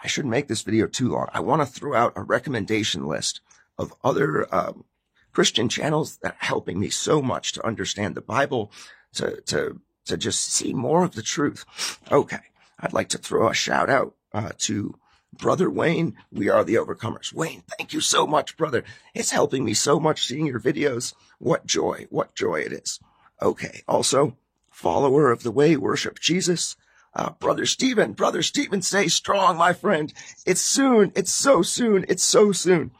I 0.02 0.06
shouldn't 0.06 0.30
make 0.30 0.48
this 0.48 0.62
video 0.62 0.86
too 0.86 1.10
long. 1.10 1.28
I 1.32 1.40
want 1.40 1.60
to 1.60 1.66
throw 1.66 1.94
out 1.94 2.14
a 2.16 2.22
recommendation 2.22 3.06
list 3.06 3.40
of 3.76 3.92
other 4.02 4.52
um, 4.54 4.84
Christian 5.32 5.68
channels 5.68 6.18
that 6.22 6.32
are 6.32 6.46
helping 6.46 6.80
me 6.80 6.90
so 6.90 7.20
much 7.20 7.52
to 7.52 7.66
understand 7.66 8.14
the 8.14 8.20
Bible, 8.20 8.72
to 9.14 9.40
to 9.42 9.80
to 10.06 10.16
just 10.16 10.52
see 10.52 10.72
more 10.72 11.04
of 11.04 11.14
the 11.14 11.22
truth. 11.22 11.64
Okay, 12.10 12.40
I'd 12.78 12.92
like 12.92 13.08
to 13.10 13.18
throw 13.18 13.48
a 13.48 13.54
shout 13.54 13.90
out 13.90 14.14
uh, 14.32 14.50
to 14.58 14.94
Brother 15.32 15.70
Wayne. 15.70 16.16
We 16.30 16.49
are 16.49 16.64
the 16.64 16.75
overcomers. 16.75 17.32
Wayne, 17.32 17.62
thank 17.78 17.92
you 17.92 18.00
so 18.00 18.26
much, 18.26 18.56
brother. 18.56 18.84
It's 19.14 19.30
helping 19.30 19.64
me 19.64 19.75
so 19.75 20.00
much 20.00 20.26
seeing 20.26 20.46
your 20.46 20.60
videos. 20.60 21.14
What 21.38 21.66
joy, 21.66 22.06
what 22.10 22.34
joy 22.34 22.60
it 22.60 22.72
is. 22.72 23.00
Okay, 23.40 23.82
also 23.88 24.37
follower 24.70 25.30
of 25.30 25.42
the 25.42 25.50
way, 25.50 25.76
worship 25.76 26.18
Jesus. 26.18 26.76
Uh, 27.14 27.30
brother 27.30 27.66
Stephen, 27.66 28.12
brother 28.12 28.42
Stephen, 28.42 28.82
stay 28.82 29.08
strong, 29.08 29.56
my 29.56 29.72
friend. 29.72 30.12
It's 30.46 30.60
soon. 30.60 31.12
It's 31.16 31.32
so 31.32 31.62
soon. 31.62 32.04
It's 32.08 32.22
so 32.22 32.52
soon. 32.52 32.92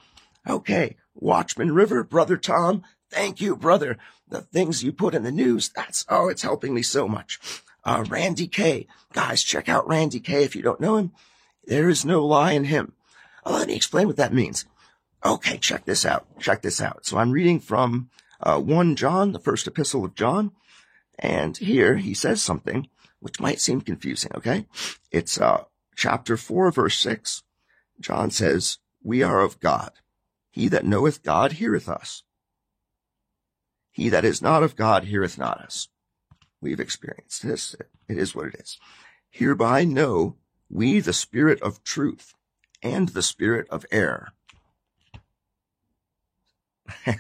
Okay. 0.49 0.97
Watchman 1.15 1.73
River, 1.73 2.03
brother 2.03 2.37
Tom. 2.37 2.83
Thank 3.11 3.41
you, 3.41 3.57
brother. 3.57 3.99
The 4.29 4.41
things 4.41 4.83
you 4.83 4.93
put 4.93 5.15
in 5.15 5.23
the 5.23 5.33
news. 5.33 5.71
That's, 5.71 6.05
oh, 6.09 6.29
it's 6.29 6.43
helping 6.43 6.75
me 6.75 6.83
so 6.83 7.09
much. 7.09 7.39
Uh, 7.85 8.05
Randy 8.09 8.47
Kay. 8.47 8.87
Guys, 9.13 9.43
check 9.43 9.69
out 9.69 9.89
Randy 9.89 10.21
Kay. 10.21 10.45
If 10.45 10.55
you 10.55 10.63
don't 10.63 10.81
know 10.81 10.97
him, 10.97 11.13
there 11.65 11.89
is 11.89 12.05
no 12.05 12.25
lie 12.25 12.53
in 12.53 12.65
him. 12.65 12.93
Oh, 13.45 13.55
let 13.55 13.69
me 13.69 13.77
explain 13.77 14.07
what 14.07 14.17
that 14.17 14.35
means. 14.35 14.67
Okay. 15.25 15.59
Check 15.59 15.85
this 15.85 16.05
out. 16.05 16.27
Check 16.39 16.63
this 16.63 16.81
out. 16.81 17.07
So 17.07 17.19
I'm 17.19 17.33
reading 17.33 17.61
from, 17.61 18.11
uh, 18.41 18.61
1 18.61 18.97
John, 18.97 19.33
the 19.33 19.39
first 19.39 19.67
epistle 19.67 20.05
of 20.05 20.15
John. 20.15 20.53
And 21.19 21.57
here 21.57 21.97
he 21.97 22.15
says 22.15 22.43
something 22.43 22.89
which 23.21 23.41
might 23.41 23.61
seem 23.61 23.83
confusing, 23.83 24.33
okay? 24.35 24.67
It's 25.11 25.39
uh, 25.39 25.65
chapter 25.95 26.37
4, 26.37 26.73
verse 26.73 26.99
6. 26.99 27.43
John 28.01 28.31
says, 28.31 28.79
We 29.03 29.23
are 29.23 29.41
of 29.41 29.61
God. 29.61 29.93
He 30.51 30.69
that 30.69 30.87
knoweth 30.87 31.23
God 31.23 31.53
heareth 31.53 31.89
us. 31.89 32.25
He 33.93 34.09
that 34.09 34.25
is 34.25 34.41
not 34.41 34.63
of 34.63 34.75
God 34.75 35.05
heareth 35.05 35.37
not 35.39 35.61
us. 35.61 35.89
We've 36.61 36.81
experienced 36.81 37.43
this. 37.43 37.75
It 38.09 38.19
is 38.19 38.35
what 38.35 38.47
it 38.47 38.57
is. 38.57 38.79
Hereby 39.31 39.85
know 39.85 40.37
we 40.69 41.01
the 41.01 41.13
spirit 41.13 41.61
of 41.63 41.83
truth 41.83 42.35
and 42.83 43.11
the 43.11 43.23
spirit 43.23 43.69
of 43.71 43.87
error. 43.91 44.33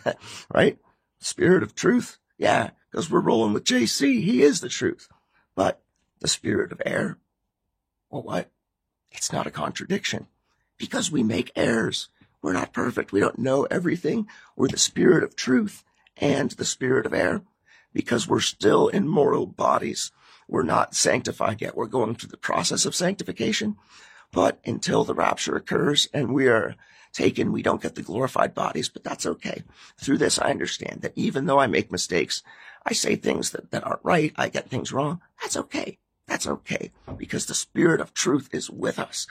right? 0.54 0.78
Spirit 1.20 1.62
of 1.62 1.74
truth? 1.74 2.18
Yeah, 2.38 2.70
because 2.90 3.10
we're 3.10 3.20
rolling 3.20 3.52
with 3.52 3.64
JC. 3.64 4.22
He 4.22 4.42
is 4.42 4.60
the 4.60 4.68
truth. 4.68 5.08
But 5.54 5.82
the 6.20 6.28
spirit 6.28 6.72
of 6.72 6.82
error. 6.84 7.18
Well, 8.10 8.22
what? 8.22 8.50
It's 9.10 9.32
not 9.32 9.46
a 9.46 9.50
contradiction 9.50 10.26
because 10.78 11.10
we 11.10 11.22
make 11.22 11.52
errors. 11.56 12.08
We're 12.42 12.52
not 12.52 12.72
perfect. 12.72 13.12
We 13.12 13.20
don't 13.20 13.38
know 13.38 13.64
everything. 13.64 14.26
We're 14.56 14.68
the 14.68 14.78
spirit 14.78 15.22
of 15.22 15.36
truth 15.36 15.84
and 16.16 16.50
the 16.52 16.64
spirit 16.64 17.06
of 17.06 17.14
error 17.14 17.42
because 17.92 18.28
we're 18.28 18.40
still 18.40 18.88
in 18.88 19.08
mortal 19.08 19.46
bodies. 19.46 20.12
We're 20.48 20.62
not 20.62 20.94
sanctified 20.94 21.60
yet. 21.60 21.76
We're 21.76 21.86
going 21.86 22.14
through 22.14 22.30
the 22.30 22.36
process 22.36 22.84
of 22.84 22.94
sanctification. 22.94 23.76
But 24.32 24.60
until 24.64 25.04
the 25.04 25.14
rapture 25.14 25.56
occurs 25.56 26.08
and 26.12 26.32
we 26.32 26.48
are 26.48 26.76
taken, 27.12 27.52
we 27.52 27.62
don't 27.62 27.82
get 27.82 27.96
the 27.96 28.02
glorified 28.02 28.54
bodies, 28.54 28.88
but 28.88 29.02
that's 29.02 29.26
okay. 29.26 29.62
Through 30.00 30.18
this, 30.18 30.38
I 30.38 30.50
understand 30.50 31.02
that 31.02 31.12
even 31.16 31.46
though 31.46 31.58
I 31.58 31.66
make 31.66 31.90
mistakes, 31.90 32.42
I 32.86 32.92
say 32.92 33.16
things 33.16 33.50
that, 33.50 33.70
that 33.72 33.84
aren't 33.84 34.04
right, 34.04 34.32
I 34.36 34.48
get 34.48 34.70
things 34.70 34.92
wrong. 34.92 35.20
That's 35.42 35.56
okay. 35.56 35.98
That's 36.26 36.46
okay 36.46 36.92
because 37.16 37.46
the 37.46 37.54
spirit 37.54 38.00
of 38.00 38.14
truth 38.14 38.50
is 38.52 38.70
with 38.70 39.00
us 39.00 39.26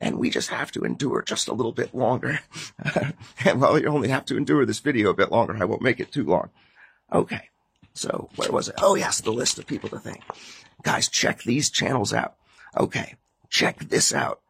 and 0.00 0.18
we 0.18 0.28
just 0.28 0.50
have 0.50 0.70
to 0.72 0.84
endure 0.84 1.22
just 1.22 1.48
a 1.48 1.54
little 1.54 1.72
bit 1.72 1.94
longer. 1.94 2.40
and 3.44 3.60
well, 3.60 3.78
you 3.78 3.86
only 3.86 4.08
have 4.08 4.26
to 4.26 4.36
endure 4.36 4.66
this 4.66 4.80
video 4.80 5.08
a 5.08 5.14
bit 5.14 5.32
longer. 5.32 5.56
I 5.58 5.64
won't 5.64 5.80
make 5.80 5.98
it 5.98 6.12
too 6.12 6.24
long. 6.24 6.50
Okay. 7.10 7.48
So 7.94 8.28
where 8.36 8.50
was 8.50 8.68
it? 8.68 8.76
Oh, 8.78 8.94
yes, 8.94 9.20
the 9.20 9.32
list 9.32 9.58
of 9.58 9.66
people 9.66 9.88
to 9.90 9.98
thank. 9.98 10.22
Guys, 10.82 11.08
check 11.08 11.42
these 11.42 11.70
channels 11.70 12.12
out. 12.12 12.36
Okay. 12.76 13.16
Check 13.48 13.78
this 13.80 14.14
out. 14.14 14.40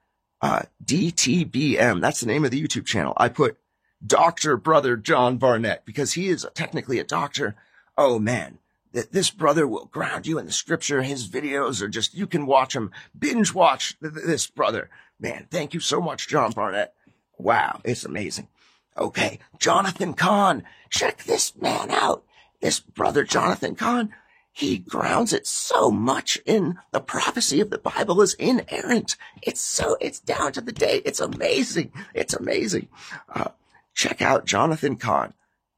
Uh, 0.41 0.63
DTBM. 0.85 2.01
That's 2.01 2.21
the 2.21 2.27
name 2.27 2.45
of 2.45 2.51
the 2.51 2.63
YouTube 2.63 2.87
channel. 2.87 3.15
I 3.17 3.29
put 3.29 3.59
Dr. 4.05 4.57
Brother 4.57 4.97
John 4.97 5.39
Barnett 5.39 5.85
because 5.85 6.15
he 6.15 6.29
is 6.29 6.47
technically 6.55 6.99
a 6.99 7.05
doctor. 7.05 7.55
Oh 7.97 8.19
man, 8.19 8.59
this 8.93 9.31
brother 9.31 9.67
will 9.67 9.87
ground 9.87 10.27
you 10.27 10.39
in 10.39 10.47
the 10.47 10.53
scripture. 10.53 11.03
His 11.03 11.29
videos 11.29 11.81
are 11.81 11.89
just, 11.89 12.15
you 12.15 12.27
can 12.27 12.47
watch 12.47 12.75
them, 12.75 12.91
binge 13.17 13.55
watch 13.55 13.97
this 14.01 14.47
brother. 14.49 14.91
Man, 15.19 15.47
thank 15.51 15.73
you 15.75 15.81
so 15.81 16.01
much, 16.01 16.29
John 16.29 16.53
Barnett. 16.53 16.95
Wow, 17.39 17.81
it's 17.85 18.05
amazing. 18.05 18.49
Okay, 18.97 19.39
Jonathan 19.59 20.15
Cahn. 20.15 20.65
check 20.91 21.25
this 21.25 21.57
man 21.57 21.91
out. 21.91 22.25
This 22.63 22.81
brother, 22.81 23.25
Jonathan 23.25 23.75
Cahn, 23.75 24.15
he 24.53 24.79
grounds 24.79 25.33
it 25.33 25.47
so 25.47 25.91
much 25.91 26.39
in 26.47 26.79
the 26.93 27.01
prophecy 27.01 27.61
of 27.61 27.71
the 27.71 27.79
Bible 27.79 28.23
is 28.23 28.35
inerrant. 28.35 29.17
It's 29.43 29.61
so, 29.61 29.97
it's 30.01 30.21
down 30.21 30.53
to 30.53 30.61
the 30.61 30.73
day. 30.73 31.03
It's 31.05 31.21
amazing. 31.21 31.93
It's 32.15 32.35
amazing. 32.35 32.89
Uh, 33.29 33.49
check 33.95 34.23
out 34.23 34.47
Jonathan 34.47 34.97
Cahn. 34.97 35.35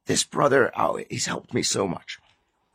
This 0.07 0.25
brother, 0.25 0.71
oh, 0.77 1.01
he's 1.09 1.27
helped 1.27 1.55
me 1.55 1.63
so 1.63 1.89
much. 1.89 2.19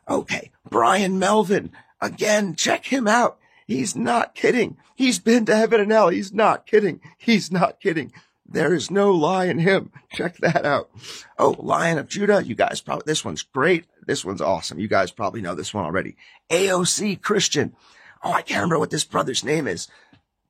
Okay, 0.09 0.51
Brian 0.67 1.19
Melvin. 1.19 1.71
Again, 2.01 2.55
check 2.55 2.87
him 2.87 3.07
out. 3.07 3.37
He's 3.67 3.95
not 3.95 4.33
kidding. 4.33 4.77
He's 4.95 5.19
been 5.19 5.45
to 5.45 5.55
heaven 5.55 5.81
and 5.81 5.91
hell. 5.91 6.09
He's 6.09 6.33
not 6.33 6.65
kidding. 6.65 6.99
He's 7.19 7.51
not 7.51 7.79
kidding. 7.79 8.11
There 8.51 8.73
is 8.73 8.89
no 8.89 9.11
lie 9.11 9.45
in 9.45 9.59
him. 9.59 9.91
Check 10.11 10.37
that 10.37 10.65
out. 10.65 10.89
Oh, 11.37 11.55
Lion 11.59 11.99
of 11.99 12.09
Judah. 12.09 12.43
You 12.43 12.55
guys 12.55 12.81
probably, 12.81 13.03
this 13.05 13.23
one's 13.23 13.43
great. 13.43 13.85
This 14.09 14.25
one's 14.25 14.41
awesome. 14.41 14.79
You 14.79 14.87
guys 14.87 15.11
probably 15.11 15.39
know 15.39 15.53
this 15.53 15.71
one 15.71 15.85
already. 15.85 16.15
AOC 16.49 17.21
Christian. 17.21 17.75
Oh, 18.23 18.31
I 18.31 18.41
can't 18.41 18.57
remember 18.57 18.79
what 18.79 18.89
this 18.89 19.03
brother's 19.03 19.43
name 19.43 19.67
is. 19.67 19.87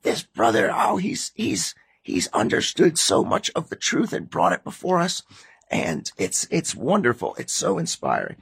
This 0.02 0.24
brother, 0.24 0.72
oh, 0.74 0.96
he's, 0.96 1.34
he's, 1.36 1.76
he's 2.02 2.30
understood 2.30 2.98
so 2.98 3.22
much 3.22 3.52
of 3.58 3.68
the 3.68 3.76
truth 3.76 4.14
and 4.14 4.30
brought 4.30 4.54
it 4.54 4.64
before 4.64 5.02
us. 5.02 5.24
And 5.70 6.10
it's, 6.18 6.48
it's 6.50 6.74
wonderful. 6.74 7.36
It's 7.38 7.52
so 7.52 7.78
inspiring. 7.78 8.38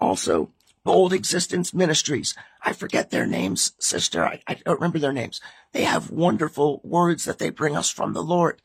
Also, 0.00 0.50
Bold 0.82 1.12
Existence 1.12 1.72
Ministries. 1.72 2.34
I 2.60 2.72
forget 2.72 3.10
their 3.10 3.24
names, 3.24 3.70
sister. 3.78 4.26
I, 4.26 4.40
I 4.48 4.54
don't 4.54 4.80
remember 4.80 4.98
their 4.98 5.12
names. 5.12 5.40
They 5.70 5.84
have 5.84 6.10
wonderful 6.10 6.80
words 6.82 7.24
that 7.26 7.38
they 7.38 7.50
bring 7.50 7.76
us 7.76 7.88
from 7.88 8.14
the 8.14 8.22
Lord. 8.22 8.60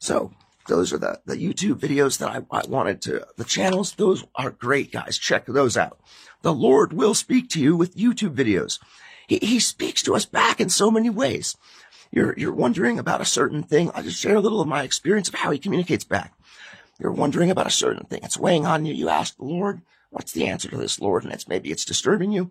So 0.00 0.32
those 0.68 0.92
are 0.92 0.98
the, 0.98 1.20
the 1.24 1.36
YouTube 1.36 1.76
videos 1.76 2.18
that 2.18 2.30
I, 2.30 2.42
I 2.50 2.66
wanted 2.66 3.02
to, 3.02 3.26
the 3.36 3.44
channels. 3.44 3.92
Those 3.92 4.24
are 4.34 4.50
great, 4.50 4.92
guys. 4.92 5.18
Check 5.18 5.46
those 5.46 5.76
out. 5.76 6.00
The 6.42 6.52
Lord 6.52 6.92
will 6.92 7.14
speak 7.14 7.48
to 7.50 7.60
you 7.60 7.76
with 7.76 7.96
YouTube 7.96 8.34
videos. 8.34 8.78
He, 9.26 9.38
he 9.38 9.60
speaks 9.60 10.02
to 10.02 10.14
us 10.14 10.24
back 10.26 10.60
in 10.60 10.68
so 10.68 10.90
many 10.90 11.10
ways. 11.10 11.56
You're, 12.10 12.34
you're 12.38 12.52
wondering 12.52 12.98
about 12.98 13.20
a 13.20 13.26
certain 13.26 13.62
thing. 13.62 13.90
I'll 13.94 14.02
just 14.02 14.20
share 14.20 14.36
a 14.36 14.40
little 14.40 14.60
of 14.60 14.68
my 14.68 14.82
experience 14.82 15.28
of 15.28 15.34
how 15.34 15.50
he 15.50 15.58
communicates 15.58 16.04
back. 16.04 16.34
You're 16.98 17.12
wondering 17.12 17.50
about 17.50 17.66
a 17.66 17.70
certain 17.70 18.06
thing. 18.06 18.20
It's 18.22 18.38
weighing 18.38 18.66
on 18.66 18.86
you. 18.86 18.94
You 18.94 19.08
ask 19.08 19.36
the 19.36 19.44
Lord, 19.44 19.82
what's 20.10 20.32
the 20.32 20.46
answer 20.46 20.68
to 20.70 20.76
this, 20.76 21.00
Lord? 21.00 21.24
And 21.24 21.32
it's 21.32 21.48
maybe 21.48 21.70
it's 21.70 21.84
disturbing 21.84 22.32
you. 22.32 22.50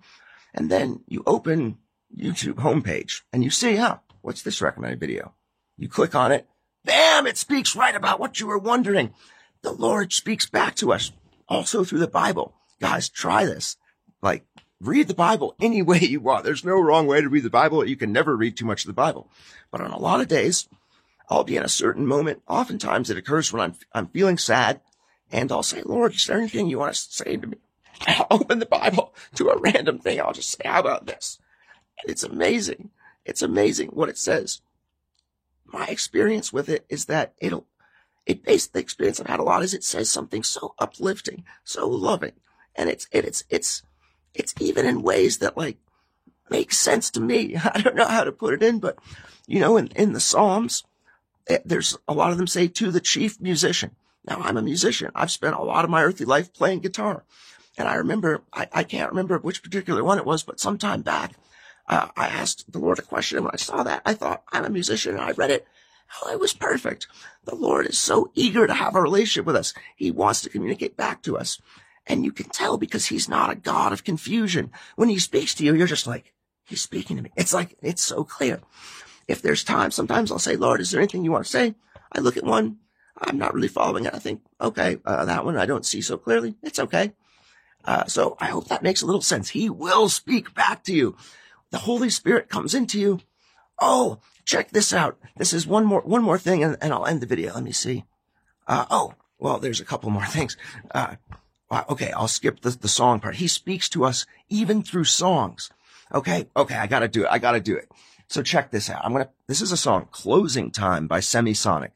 And 0.54 0.70
then 0.70 1.02
you 1.08 1.24
open 1.26 1.80
YouTube 2.16 2.56
homepage 2.56 3.22
and 3.34 3.44
you 3.44 3.50
see, 3.50 3.76
huh, 3.78 3.98
what's 4.22 4.44
this 4.44 4.62
recommended 4.62 5.00
video? 5.00 5.34
You 5.78 5.90
click 5.90 6.16
on 6.16 6.32
it. 6.32 6.48
Bam! 6.86 7.28
It 7.28 7.38
speaks 7.38 7.76
right 7.76 7.96
about 7.96 8.20
what 8.20 8.40
you 8.40 8.48
were 8.48 8.58
wondering. 8.58 9.14
The 9.64 9.72
Lord 9.72 10.14
speaks 10.14 10.46
back 10.46 10.76
to 10.76 10.94
us 10.94 11.12
also 11.50 11.84
through 11.84 12.00
the 12.00 12.08
Bible. 12.08 12.54
Guys, 12.80 13.10
try 13.10 13.46
this. 13.46 13.78
Like, 14.22 14.46
read 14.80 15.08
the 15.08 15.16
Bible 15.16 15.56
any 15.60 15.82
way 15.84 16.00
you 16.00 16.20
want. 16.20 16.44
There's 16.44 16.64
no 16.64 16.80
wrong 16.80 17.08
way 17.08 17.22
to 17.22 17.30
read 17.30 17.44
the 17.44 17.50
Bible. 17.50 17.88
You 17.88 17.96
can 17.96 18.12
never 18.12 18.38
read 18.38 18.56
too 18.56 18.66
much 18.66 18.84
of 18.84 18.88
the 18.88 18.94
Bible. 18.94 19.30
But 19.72 19.82
on 19.82 19.92
a 19.92 20.00
lot 20.00 20.22
of 20.22 20.28
days, 20.28 20.70
I'll 21.30 21.44
be 21.44 21.58
in 21.58 21.64
a 21.64 21.70
certain 21.70 22.06
moment. 22.06 22.44
Oftentimes 22.48 23.10
it 23.10 23.18
occurs 23.18 23.52
when 23.52 23.62
I'm, 23.62 23.76
I'm 23.94 24.08
feeling 24.08 24.38
sad 24.38 24.82
and 25.32 25.52
I'll 25.52 25.64
say, 25.64 25.82
Lord, 25.82 26.14
is 26.14 26.28
there 26.28 26.38
anything 26.38 26.68
you 26.68 26.80
want 26.80 26.94
to 26.94 27.02
say 27.02 27.38
to 27.38 27.48
me? 27.48 27.58
I'll 28.08 28.28
open 28.30 28.60
the 28.60 28.66
Bible 28.66 29.16
to 29.36 29.50
a 29.50 29.58
random 29.58 30.00
thing. 30.00 30.22
I'll 30.22 30.34
just 30.34 30.52
say, 30.52 30.68
how 30.68 30.80
about 30.80 31.08
this? 31.08 31.40
And 32.02 32.12
it's 32.12 32.24
amazing. 32.24 32.92
It's 33.26 33.42
amazing 33.42 33.90
what 33.90 34.10
it 34.10 34.18
says. 34.18 34.62
My 35.66 35.86
experience 35.88 36.54
with 36.54 36.70
it 36.70 36.86
is 36.90 37.06
that 37.06 37.34
it'll, 37.40 37.68
it 38.26 38.44
based 38.44 38.74
the 38.74 38.80
experience 38.80 39.20
I've 39.20 39.28
had 39.28 39.40
a 39.40 39.44
lot 39.44 39.64
is 39.64 39.74
it 39.74 39.84
says 39.84 40.10
something 40.10 40.44
so 40.44 40.74
uplifting, 40.80 41.44
so 41.64 41.88
loving. 41.88 42.34
And 42.76 42.90
it's, 42.90 43.08
it, 43.12 43.26
it's, 43.26 43.44
it's, 43.50 43.84
it's 44.34 44.54
even 44.60 44.86
in 44.86 45.02
ways 45.02 45.40
that 45.40 45.58
like 45.58 45.78
make 46.50 46.74
sense 46.74 47.10
to 47.12 47.20
me. 47.20 47.56
I 47.74 47.82
don't 47.82 47.96
know 47.96 48.08
how 48.08 48.24
to 48.24 48.32
put 48.32 48.54
it 48.54 48.64
in, 48.64 48.80
but 48.80 48.98
you 49.48 49.60
know, 49.60 49.78
in, 49.78 49.88
in 49.96 50.14
the 50.14 50.20
Psalms, 50.20 50.84
eh, 51.48 51.60
there's 51.66 51.98
a 52.08 52.14
lot 52.14 52.32
of 52.32 52.38
them 52.38 52.48
say 52.48 52.68
to 52.68 52.92
the 52.92 53.00
chief 53.00 53.40
musician. 53.40 53.96
Now 54.28 54.42
I'm 54.42 54.58
a 54.58 54.62
musician. 54.62 55.12
I've 55.14 55.32
spent 55.32 55.56
a 55.56 55.64
lot 55.64 55.86
of 55.86 55.92
my 55.92 56.04
earthly 56.04 56.26
life 56.26 56.54
playing 56.54 56.80
guitar. 56.80 57.24
And 57.78 57.88
I 57.88 57.96
remember, 57.96 58.42
I, 58.54 58.68
I 58.72 58.84
can't 58.84 59.12
remember 59.12 59.38
which 59.38 59.64
particular 59.64 60.04
one 60.04 60.18
it 60.18 60.26
was, 60.26 60.44
but 60.44 60.60
sometime 60.60 61.02
back, 61.02 61.34
uh, 61.88 62.08
I 62.16 62.28
asked 62.28 62.72
the 62.72 62.80
Lord 62.80 63.00
a 63.00 63.04
question. 63.04 63.38
And 63.38 63.46
when 63.46 63.54
I 63.54 63.58
saw 63.58 63.84
that, 63.84 64.02
I 64.06 64.14
thought, 64.14 64.44
I'm 64.52 64.66
a 64.66 64.70
musician. 64.70 65.14
And 65.14 65.22
I 65.22 65.32
read 65.32 65.52
it. 65.52 65.68
Oh, 66.24 66.32
it 66.32 66.40
was 66.40 66.54
perfect. 66.54 67.08
The 67.46 67.56
Lord 67.56 67.88
is 67.88 68.00
so 68.00 68.32
eager 68.36 68.68
to 68.68 68.74
have 68.74 68.96
a 68.96 69.02
relationship 69.02 69.46
with 69.46 69.56
us. 69.56 69.74
He 69.96 70.12
wants 70.12 70.42
to 70.42 70.50
communicate 70.50 70.96
back 70.96 71.22
to 71.24 71.38
us. 71.38 71.60
And 72.08 72.24
you 72.24 72.32
can 72.32 72.50
tell 72.50 72.78
because 72.78 73.08
he's 73.08 73.28
not 73.28 73.52
a 73.52 73.56
God 73.56 73.92
of 73.92 74.04
confusion. 74.04 74.72
When 74.96 75.10
he 75.10 75.20
speaks 75.20 75.56
to 75.56 75.66
you, 75.66 75.74
you're 75.74 75.88
just 75.88 76.06
like, 76.06 76.34
he's 76.66 76.82
speaking 76.82 77.18
to 77.18 77.24
me. 77.24 77.32
It's 77.36 77.54
like, 77.54 77.76
it's 77.82 78.04
so 78.04 78.24
clear. 78.24 78.62
If 79.28 79.42
there's 79.42 79.64
time, 79.64 79.90
sometimes 79.90 80.32
I'll 80.32 80.40
say, 80.40 80.56
Lord, 80.56 80.82
is 80.82 80.92
there 80.92 81.02
anything 81.02 81.24
you 81.24 81.32
want 81.32 81.46
to 81.46 81.52
say? 81.52 81.74
I 82.12 82.20
look 82.20 82.38
at 82.38 82.44
one. 82.44 82.78
I'm 83.18 83.38
not 83.38 83.54
really 83.54 83.68
following 83.68 84.06
it. 84.06 84.14
I 84.14 84.20
think, 84.20 84.42
okay, 84.62 85.00
uh, 85.06 85.26
that 85.26 85.46
one 85.46 85.58
I 85.58 85.66
don't 85.66 85.86
see 85.86 86.02
so 86.02 86.18
clearly. 86.18 86.56
It's 86.62 86.80
okay. 86.80 87.14
Uh, 87.84 88.06
so 88.06 88.36
I 88.40 88.48
hope 88.48 88.68
that 88.68 88.84
makes 88.84 89.02
a 89.02 89.06
little 89.06 89.22
sense. 89.22 89.50
He 89.50 89.70
will 89.70 90.10
speak 90.10 90.54
back 90.54 90.84
to 90.84 90.94
you. 90.94 91.16
The 91.72 91.80
Holy 91.80 92.10
Spirit 92.10 92.50
comes 92.50 92.74
into 92.74 93.00
you. 93.00 93.20
Oh, 93.80 94.20
check 94.46 94.72
this 94.72 94.94
out. 94.94 95.18
This 95.38 95.54
is 95.54 95.68
one 95.68 95.86
more, 95.86 96.02
one 96.02 96.24
more 96.24 96.38
thing 96.38 96.64
and, 96.64 96.78
and 96.82 96.94
I'll 96.94 97.06
end 97.06 97.22
the 97.22 97.28
video. 97.28 97.54
Let 97.54 97.64
me 97.64 97.72
see. 97.72 98.06
Uh, 98.68 98.86
oh, 98.90 99.14
well, 99.40 99.60
there's 99.60 99.82
a 99.82 99.86
couple 99.86 100.10
more 100.10 100.26
things. 100.28 100.58
Uh, 100.94 101.16
okay, 101.90 102.12
I'll 102.12 102.28
skip 102.28 102.62
the, 102.62 102.70
the 102.70 102.88
song 102.88 103.20
part. 103.20 103.36
He 103.36 103.48
speaks 103.48 103.90
to 103.90 104.06
us 104.06 104.26
even 104.50 104.84
through 104.84 105.06
songs. 105.06 105.70
Okay. 106.14 106.48
Okay. 106.56 106.76
I 106.76 106.88
gotta 106.88 107.08
do 107.08 107.24
it. 107.24 107.30
I 107.32 107.40
gotta 107.40 107.60
do 107.60 107.76
it. 107.76 107.90
So 108.28 108.42
check 108.42 108.72
this 108.72 108.90
out. 108.90 109.04
I'm 109.04 109.14
going 109.14 109.26
to, 109.26 109.32
this 109.48 109.62
is 109.62 109.72
a 109.72 109.78
song, 109.78 110.08
Closing 110.12 110.72
Time 110.72 111.08
by 111.08 111.20
Semisonic. 111.20 111.92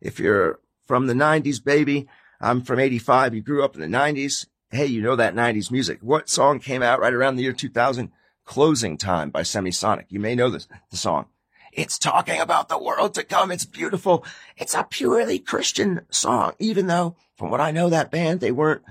If 0.00 0.18
you're 0.18 0.60
from 0.86 1.06
the 1.06 1.14
90s, 1.14 1.62
baby, 1.62 2.06
I'm 2.40 2.62
from 2.62 2.78
85. 2.78 3.34
You 3.34 3.40
grew 3.40 3.64
up 3.64 3.74
in 3.74 3.80
the 3.80 3.96
90s. 3.96 4.46
Hey, 4.70 4.86
you 4.86 5.02
know 5.02 5.16
that 5.16 5.34
90s 5.34 5.70
music. 5.70 5.98
What 6.00 6.28
song 6.28 6.58
came 6.58 6.82
out 6.82 7.00
right 7.00 7.12
around 7.12 7.36
the 7.36 7.42
year 7.42 7.52
2000? 7.52 8.10
Closing 8.44 8.96
Time 8.96 9.30
by 9.30 9.42
Semisonic. 9.42 10.06
You 10.08 10.20
may 10.20 10.34
know 10.34 10.50
this, 10.50 10.68
the 10.90 10.96
song. 10.96 11.26
It's 11.72 11.98
talking 11.98 12.40
about 12.40 12.68
the 12.68 12.78
world 12.78 13.14
to 13.14 13.24
come. 13.24 13.50
It's 13.50 13.64
beautiful. 13.64 14.24
It's 14.56 14.74
a 14.74 14.84
purely 14.84 15.38
Christian 15.38 16.02
song, 16.10 16.52
even 16.58 16.86
though 16.86 17.16
from 17.36 17.50
what 17.50 17.60
I 17.60 17.72
know, 17.72 17.88
that 17.90 18.10
band, 18.10 18.40
they 18.40 18.52
weren't 18.52 18.82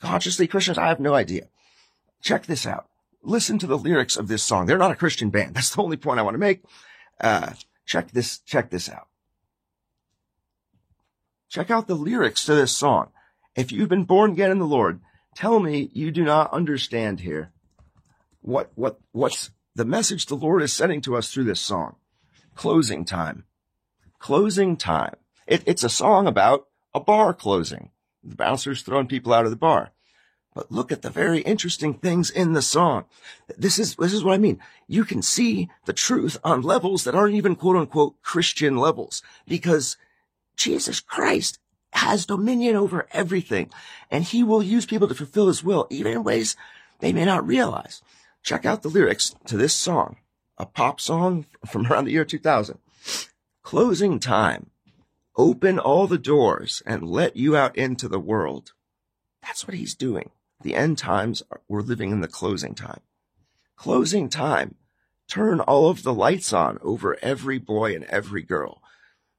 consciously 0.00 0.46
Christians. 0.46 0.78
I 0.78 0.88
have 0.88 1.00
no 1.00 1.14
idea. 1.14 1.48
Check 2.22 2.46
this 2.46 2.64
out 2.66 2.88
listen 3.22 3.58
to 3.58 3.66
the 3.66 3.78
lyrics 3.78 4.16
of 4.16 4.28
this 4.28 4.42
song. 4.42 4.66
They're 4.66 4.78
not 4.78 4.90
a 4.90 4.96
Christian 4.96 5.30
band. 5.30 5.54
That's 5.54 5.74
the 5.74 5.82
only 5.82 5.96
point 5.96 6.18
I 6.18 6.22
want 6.22 6.34
to 6.34 6.38
make. 6.38 6.62
Uh, 7.20 7.52
check 7.84 8.10
this, 8.12 8.38
check 8.40 8.70
this 8.70 8.88
out. 8.88 9.08
Check 11.48 11.70
out 11.70 11.86
the 11.86 11.94
lyrics 11.94 12.44
to 12.44 12.54
this 12.54 12.72
song. 12.72 13.08
If 13.56 13.72
you've 13.72 13.88
been 13.88 14.04
born 14.04 14.32
again 14.32 14.50
in 14.50 14.58
the 14.58 14.66
Lord, 14.66 15.00
tell 15.34 15.60
me 15.60 15.90
you 15.92 16.10
do 16.10 16.22
not 16.22 16.52
understand 16.52 17.20
here 17.20 17.52
what, 18.42 18.70
what, 18.74 18.98
what's 19.12 19.50
the 19.74 19.84
message 19.84 20.26
the 20.26 20.34
Lord 20.34 20.62
is 20.62 20.72
sending 20.72 21.00
to 21.02 21.16
us 21.16 21.32
through 21.32 21.44
this 21.44 21.60
song. 21.60 21.96
Closing 22.54 23.04
time. 23.04 23.44
Closing 24.18 24.76
time. 24.76 25.14
It, 25.46 25.62
it's 25.66 25.84
a 25.84 25.88
song 25.88 26.26
about 26.26 26.66
a 26.92 27.00
bar 27.00 27.32
closing. 27.32 27.90
The 28.24 28.36
bouncers 28.36 28.82
throwing 28.82 29.06
people 29.06 29.32
out 29.32 29.44
of 29.44 29.50
the 29.50 29.56
bar. 29.56 29.92
But 30.54 30.72
look 30.72 30.90
at 30.90 31.02
the 31.02 31.10
very 31.10 31.40
interesting 31.42 31.94
things 31.94 32.30
in 32.30 32.52
the 32.52 32.62
song. 32.62 33.04
This 33.56 33.78
is, 33.78 33.94
this 33.94 34.12
is 34.12 34.24
what 34.24 34.34
I 34.34 34.38
mean. 34.38 34.58
You 34.88 35.04
can 35.04 35.22
see 35.22 35.68
the 35.84 35.92
truth 35.92 36.36
on 36.42 36.62
levels 36.62 37.04
that 37.04 37.14
aren't 37.14 37.36
even 37.36 37.54
quote 37.54 37.76
unquote 37.76 38.20
Christian 38.22 38.76
levels 38.76 39.22
because 39.46 39.96
Jesus 40.56 40.98
Christ 40.98 41.60
has 41.92 42.26
dominion 42.26 42.74
over 42.74 43.06
everything 43.12 43.70
and 44.10 44.24
he 44.24 44.42
will 44.42 44.62
use 44.62 44.86
people 44.86 45.06
to 45.06 45.14
fulfill 45.14 45.46
his 45.46 45.62
will, 45.62 45.86
even 45.90 46.12
in 46.12 46.24
ways 46.24 46.56
they 46.98 47.12
may 47.12 47.24
not 47.24 47.46
realize. 47.46 48.02
Check 48.48 48.64
out 48.64 48.80
the 48.80 48.88
lyrics 48.88 49.34
to 49.44 49.58
this 49.58 49.74
song, 49.74 50.16
a 50.56 50.64
pop 50.64 51.02
song 51.02 51.44
from 51.66 51.86
around 51.86 52.06
the 52.06 52.12
year 52.12 52.24
2000. 52.24 52.78
Closing 53.62 54.18
time. 54.18 54.70
Open 55.36 55.78
all 55.78 56.06
the 56.06 56.16
doors 56.16 56.82
and 56.86 57.10
let 57.10 57.36
you 57.36 57.54
out 57.54 57.76
into 57.76 58.08
the 58.08 58.18
world. 58.18 58.72
That's 59.42 59.68
what 59.68 59.76
he's 59.76 59.94
doing. 59.94 60.30
The 60.62 60.74
end 60.74 60.96
times, 60.96 61.42
we're 61.68 61.82
living 61.82 62.10
in 62.10 62.22
the 62.22 62.26
closing 62.26 62.74
time. 62.74 63.02
Closing 63.76 64.30
time. 64.30 64.76
Turn 65.28 65.60
all 65.60 65.90
of 65.90 66.02
the 66.02 66.14
lights 66.14 66.50
on 66.54 66.78
over 66.80 67.18
every 67.20 67.58
boy 67.58 67.94
and 67.94 68.04
every 68.04 68.40
girl. 68.40 68.80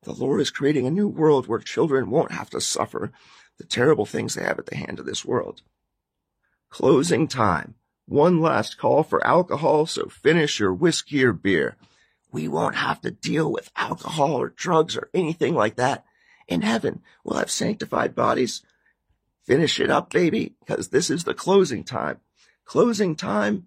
The 0.03 0.13
Lord 0.13 0.39
is 0.39 0.51
creating 0.51 0.85
a 0.85 0.91
new 0.91 1.07
world 1.07 1.47
where 1.47 1.57
children 1.57 2.11
won't 2.11 2.31
have 2.31 2.51
to 2.51 2.61
suffer 2.61 3.11
the 3.57 3.65
terrible 3.65 4.05
things 4.05 4.35
they 4.35 4.43
have 4.43 4.59
at 4.59 4.67
the 4.67 4.77
hand 4.77 4.99
of 4.99 5.07
this 5.07 5.25
world. 5.25 5.63
Closing 6.69 7.27
time. 7.27 7.73
One 8.09 8.41
last 8.41 8.77
call 8.77 9.03
for 9.03 9.25
alcohol, 9.25 9.85
so 9.85 10.07
finish 10.09 10.59
your 10.59 10.73
whiskey 10.73 11.23
or 11.23 11.31
beer. 11.31 11.77
We 12.31 12.47
won't 12.47 12.75
have 12.75 13.01
to 13.01 13.11
deal 13.11 13.51
with 13.51 13.71
alcohol 13.75 14.33
or 14.33 14.49
drugs 14.49 14.97
or 14.97 15.09
anything 15.13 15.53
like 15.53 15.75
that. 15.77 16.03
In 16.47 16.61
heaven, 16.61 17.01
we'll 17.23 17.39
have 17.39 17.51
sanctified 17.51 18.15
bodies 18.15 18.63
Finish 19.49 19.79
it 19.79 19.89
up, 19.89 20.11
baby, 20.11 20.53
because 20.59 20.89
this 20.89 21.09
is 21.09 21.23
the 21.23 21.33
closing 21.33 21.83
time. 21.83 22.19
Closing 22.65 23.15
time, 23.15 23.65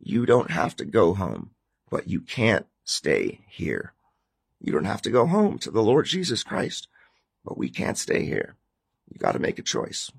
you 0.00 0.24
don't 0.24 0.50
have 0.50 0.74
to 0.76 0.86
go 0.86 1.12
home, 1.12 1.50
but 1.90 2.08
you 2.08 2.22
can't 2.22 2.64
stay 2.82 3.40
here. 3.46 3.92
You 4.58 4.72
don't 4.72 4.86
have 4.86 5.02
to 5.02 5.10
go 5.10 5.26
home 5.26 5.58
to 5.58 5.70
the 5.70 5.82
Lord 5.82 6.06
Jesus 6.06 6.42
Christ, 6.42 6.88
but 7.44 7.58
we 7.58 7.68
can't 7.68 7.98
stay 7.98 8.24
here. 8.24 8.56
You 9.12 9.18
got 9.18 9.32
to 9.32 9.38
make 9.38 9.58
a 9.58 9.62
choice. 9.62 10.10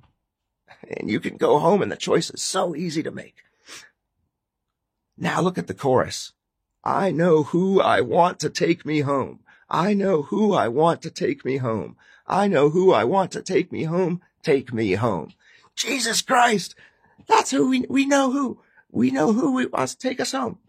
And 0.96 1.10
you 1.10 1.20
can 1.20 1.38
go 1.38 1.58
home 1.58 1.82
and 1.82 1.92
the 1.92 1.96
choice 1.96 2.30
is 2.30 2.44
so 2.44 2.76
easy 2.76 3.02
to 3.02 3.10
make. 3.10 3.38
Now 5.22 5.42
look 5.42 5.58
at 5.58 5.68
the 5.68 5.74
chorus. 5.74 6.32
I 6.82 7.12
know 7.12 7.44
who 7.44 7.82
I 7.82 8.00
want 8.00 8.40
to 8.40 8.50
take 8.50 8.86
me 8.86 9.02
home. 9.02 9.42
I 9.70 9.94
know 9.94 10.22
who 10.24 10.54
I 10.54 10.70
want 10.70 11.02
to 11.02 11.12
take 11.12 11.44
me 11.44 11.58
home. 11.58 11.98
I 12.26 12.48
know 12.48 12.70
who 12.70 12.94
I 12.94 13.04
want 13.04 13.32
to 13.34 13.42
take 13.42 13.70
me 13.72 13.84
home 13.84 14.22
take 14.44 14.72
me 14.72 14.94
home. 14.94 15.34
Jesus 15.76 16.22
Christ. 16.22 16.74
That's 17.28 17.52
who 17.52 17.70
we, 17.70 17.86
we 17.90 18.06
know 18.06 18.32
who. 18.32 18.62
We 18.92 19.12
know 19.12 19.34
who 19.34 19.54
we 19.54 19.66
wants 19.66 19.96
to 19.96 20.08
take 20.08 20.22
us 20.22 20.32
home. 20.32 20.60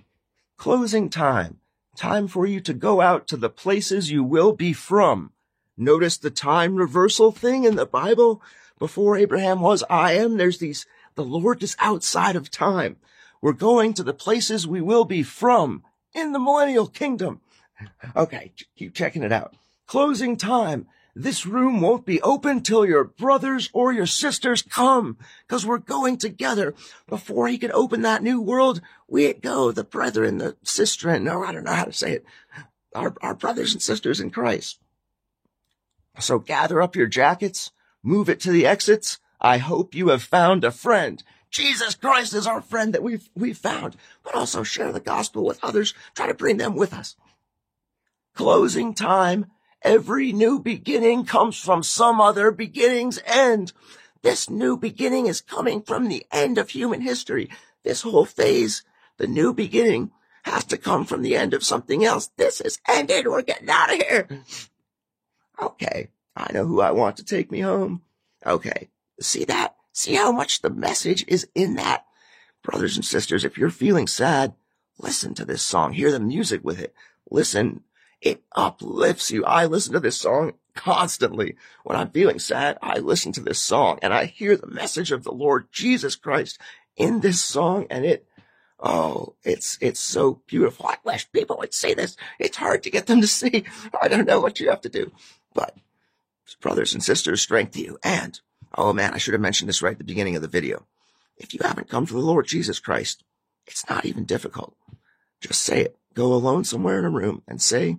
Closing 0.56 1.08
time. 1.08 1.58
Time 1.96 2.26
for 2.26 2.44
you 2.44 2.60
to 2.60 2.74
go 2.74 3.00
out 3.00 3.28
to 3.28 3.36
the 3.36 3.50
places 3.50 4.10
you 4.10 4.24
will 4.24 4.52
be 4.52 4.72
from. 4.72 5.32
Notice 5.76 6.16
the 6.16 6.30
time 6.30 6.74
reversal 6.74 7.30
thing 7.30 7.64
in 7.64 7.76
the 7.76 7.86
Bible. 7.86 8.42
Before 8.78 9.16
Abraham 9.16 9.60
was 9.60 9.84
I 9.88 10.14
am, 10.14 10.36
there's 10.36 10.58
these, 10.58 10.86
the 11.14 11.24
Lord 11.24 11.62
is 11.62 11.76
outside 11.78 12.34
of 12.34 12.50
time. 12.50 12.96
We're 13.40 13.52
going 13.52 13.94
to 13.94 14.02
the 14.02 14.12
places 14.12 14.66
we 14.66 14.80
will 14.80 15.04
be 15.04 15.22
from 15.22 15.82
in 16.14 16.32
the 16.32 16.38
millennial 16.38 16.86
kingdom. 16.86 17.40
Okay, 18.14 18.52
keep 18.76 18.94
checking 18.94 19.22
it 19.22 19.32
out. 19.32 19.54
Closing 19.86 20.36
time. 20.36 20.86
This 21.14 21.44
room 21.44 21.80
won't 21.80 22.06
be 22.06 22.22
open 22.22 22.62
till 22.62 22.86
your 22.86 23.02
brothers 23.04 23.68
or 23.72 23.92
your 23.92 24.06
sisters 24.06 24.62
come, 24.62 25.18
because 25.46 25.66
we're 25.66 25.78
going 25.78 26.18
together. 26.18 26.74
Before 27.08 27.48
he 27.48 27.58
can 27.58 27.72
open 27.72 28.02
that 28.02 28.22
new 28.22 28.40
world, 28.40 28.80
we 29.08 29.32
go, 29.32 29.72
the 29.72 29.82
brethren, 29.82 30.38
the 30.38 30.56
sistren, 30.64 31.30
or 31.30 31.44
I 31.44 31.52
don't 31.52 31.64
know 31.64 31.72
how 31.72 31.84
to 31.84 31.92
say 31.92 32.12
it, 32.12 32.24
our, 32.94 33.14
our 33.22 33.34
brothers 33.34 33.72
and 33.72 33.82
sisters 33.82 34.20
in 34.20 34.30
Christ. 34.30 34.78
So 36.20 36.38
gather 36.38 36.80
up 36.80 36.94
your 36.94 37.08
jackets, 37.08 37.72
move 38.02 38.28
it 38.28 38.40
to 38.40 38.52
the 38.52 38.66
exits. 38.66 39.18
I 39.40 39.58
hope 39.58 39.94
you 39.94 40.08
have 40.08 40.22
found 40.22 40.64
a 40.64 40.70
friend. 40.70 41.22
Jesus 41.50 41.94
Christ 41.94 42.34
is 42.34 42.46
our 42.46 42.60
friend 42.60 42.94
that 42.94 43.02
we've, 43.02 43.28
we've 43.34 43.58
found, 43.58 43.96
but 44.22 44.34
also 44.34 44.62
share 44.62 44.92
the 44.92 45.00
gospel 45.00 45.44
with 45.44 45.62
others. 45.62 45.94
Try 46.14 46.28
to 46.28 46.34
bring 46.34 46.58
them 46.58 46.76
with 46.76 46.92
us. 46.92 47.16
Closing 48.34 48.94
time 48.94 49.46
Every 49.82 50.32
new 50.32 50.60
beginning 50.60 51.24
comes 51.24 51.58
from 51.58 51.82
some 51.82 52.20
other 52.20 52.50
beginning's 52.50 53.18
end. 53.24 53.72
This 54.22 54.50
new 54.50 54.76
beginning 54.76 55.26
is 55.26 55.40
coming 55.40 55.80
from 55.80 56.08
the 56.08 56.26
end 56.30 56.58
of 56.58 56.70
human 56.70 57.00
history. 57.00 57.48
This 57.82 58.02
whole 58.02 58.26
phase, 58.26 58.82
the 59.16 59.26
new 59.26 59.54
beginning, 59.54 60.10
has 60.42 60.64
to 60.64 60.76
come 60.76 61.06
from 61.06 61.22
the 61.22 61.34
end 61.34 61.54
of 61.54 61.64
something 61.64 62.04
else. 62.04 62.30
This 62.36 62.60
is 62.60 62.78
ended. 62.86 63.26
We're 63.26 63.40
getting 63.40 63.70
out 63.70 63.92
of 63.92 64.02
here. 64.02 64.28
Okay. 65.62 66.08
I 66.36 66.52
know 66.52 66.66
who 66.66 66.80
I 66.82 66.90
want 66.90 67.16
to 67.16 67.24
take 67.24 67.50
me 67.50 67.60
home. 67.60 68.02
Okay. 68.44 68.88
See 69.20 69.44
that? 69.46 69.76
See 69.92 70.14
how 70.14 70.32
much 70.32 70.62
the 70.62 70.70
message 70.70 71.24
is 71.28 71.48
in 71.54 71.74
that? 71.74 72.06
Brothers 72.62 72.96
and 72.96 73.04
sisters, 73.04 73.44
if 73.44 73.56
you're 73.56 73.70
feeling 73.70 74.06
sad, 74.06 74.54
listen 74.98 75.34
to 75.34 75.44
this 75.44 75.62
song. 75.62 75.92
Hear 75.92 76.12
the 76.12 76.20
music 76.20 76.60
with 76.62 76.80
it. 76.80 76.94
Listen. 77.30 77.82
It 78.20 78.42
uplifts 78.54 79.30
you. 79.30 79.44
I 79.46 79.64
listen 79.64 79.94
to 79.94 80.00
this 80.00 80.18
song 80.18 80.52
constantly. 80.74 81.56
When 81.84 81.96
I'm 81.96 82.10
feeling 82.10 82.38
sad, 82.38 82.76
I 82.82 82.98
listen 82.98 83.32
to 83.32 83.40
this 83.40 83.58
song 83.58 83.98
and 84.02 84.12
I 84.12 84.26
hear 84.26 84.56
the 84.56 84.66
message 84.66 85.10
of 85.10 85.24
the 85.24 85.32
Lord 85.32 85.68
Jesus 85.72 86.16
Christ 86.16 86.58
in 86.96 87.20
this 87.20 87.42
song 87.42 87.86
and 87.88 88.04
it, 88.04 88.26
oh, 88.78 89.36
it's, 89.42 89.78
it's 89.80 90.00
so 90.00 90.42
beautiful. 90.46 90.86
I 90.86 90.96
wish 91.02 91.32
people 91.32 91.56
would 91.58 91.72
see 91.72 91.94
this. 91.94 92.16
It's 92.38 92.58
hard 92.58 92.82
to 92.82 92.90
get 92.90 93.06
them 93.06 93.22
to 93.22 93.26
see. 93.26 93.64
I 94.00 94.08
don't 94.08 94.26
know 94.26 94.40
what 94.40 94.60
you 94.60 94.68
have 94.68 94.82
to 94.82 94.90
do, 94.90 95.12
but 95.54 95.76
brothers 96.60 96.92
and 96.92 97.02
sisters, 97.02 97.40
strength 97.40 97.72
to 97.72 97.80
you. 97.82 97.98
And, 98.02 98.38
oh 98.76 98.92
man, 98.92 99.14
I 99.14 99.18
should 99.18 99.34
have 99.34 99.40
mentioned 99.40 99.68
this 99.68 99.82
right 99.82 99.92
at 99.92 99.98
the 99.98 100.04
beginning 100.04 100.36
of 100.36 100.42
the 100.42 100.48
video. 100.48 100.86
If 101.36 101.54
you 101.54 101.60
haven't 101.62 101.88
come 101.88 102.06
to 102.06 102.12
the 102.12 102.20
Lord 102.20 102.46
Jesus 102.46 102.78
Christ, 102.78 103.24
it's 103.66 103.88
not 103.88 104.04
even 104.04 104.24
difficult. 104.24 104.74
Just 105.40 105.62
say 105.62 105.80
it. 105.82 105.96
Go 106.14 106.34
alone 106.34 106.64
somewhere 106.64 106.98
in 106.98 107.04
a 107.04 107.10
room 107.10 107.42
and 107.46 107.62
say, 107.62 107.98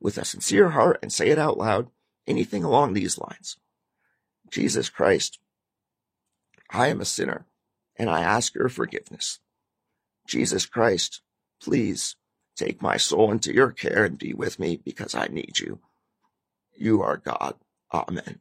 with 0.00 0.16
a 0.16 0.24
sincere 0.24 0.70
heart 0.70 0.98
and 1.02 1.12
say 1.12 1.28
it 1.28 1.38
out 1.38 1.58
loud, 1.58 1.88
anything 2.26 2.64
along 2.64 2.94
these 2.94 3.18
lines. 3.18 3.56
Jesus 4.50 4.88
Christ, 4.88 5.38
I 6.70 6.88
am 6.88 7.00
a 7.00 7.04
sinner 7.04 7.46
and 7.96 8.08
I 8.08 8.20
ask 8.22 8.54
your 8.54 8.68
forgiveness. 8.68 9.40
Jesus 10.26 10.64
Christ, 10.64 11.20
please 11.60 12.16
take 12.56 12.80
my 12.80 12.96
soul 12.96 13.30
into 13.30 13.52
your 13.52 13.70
care 13.70 14.04
and 14.04 14.18
be 14.18 14.32
with 14.32 14.58
me 14.58 14.80
because 14.82 15.14
I 15.14 15.26
need 15.26 15.58
you. 15.58 15.80
You 16.76 17.02
are 17.02 17.16
God. 17.16 17.54
Amen. 17.92 18.38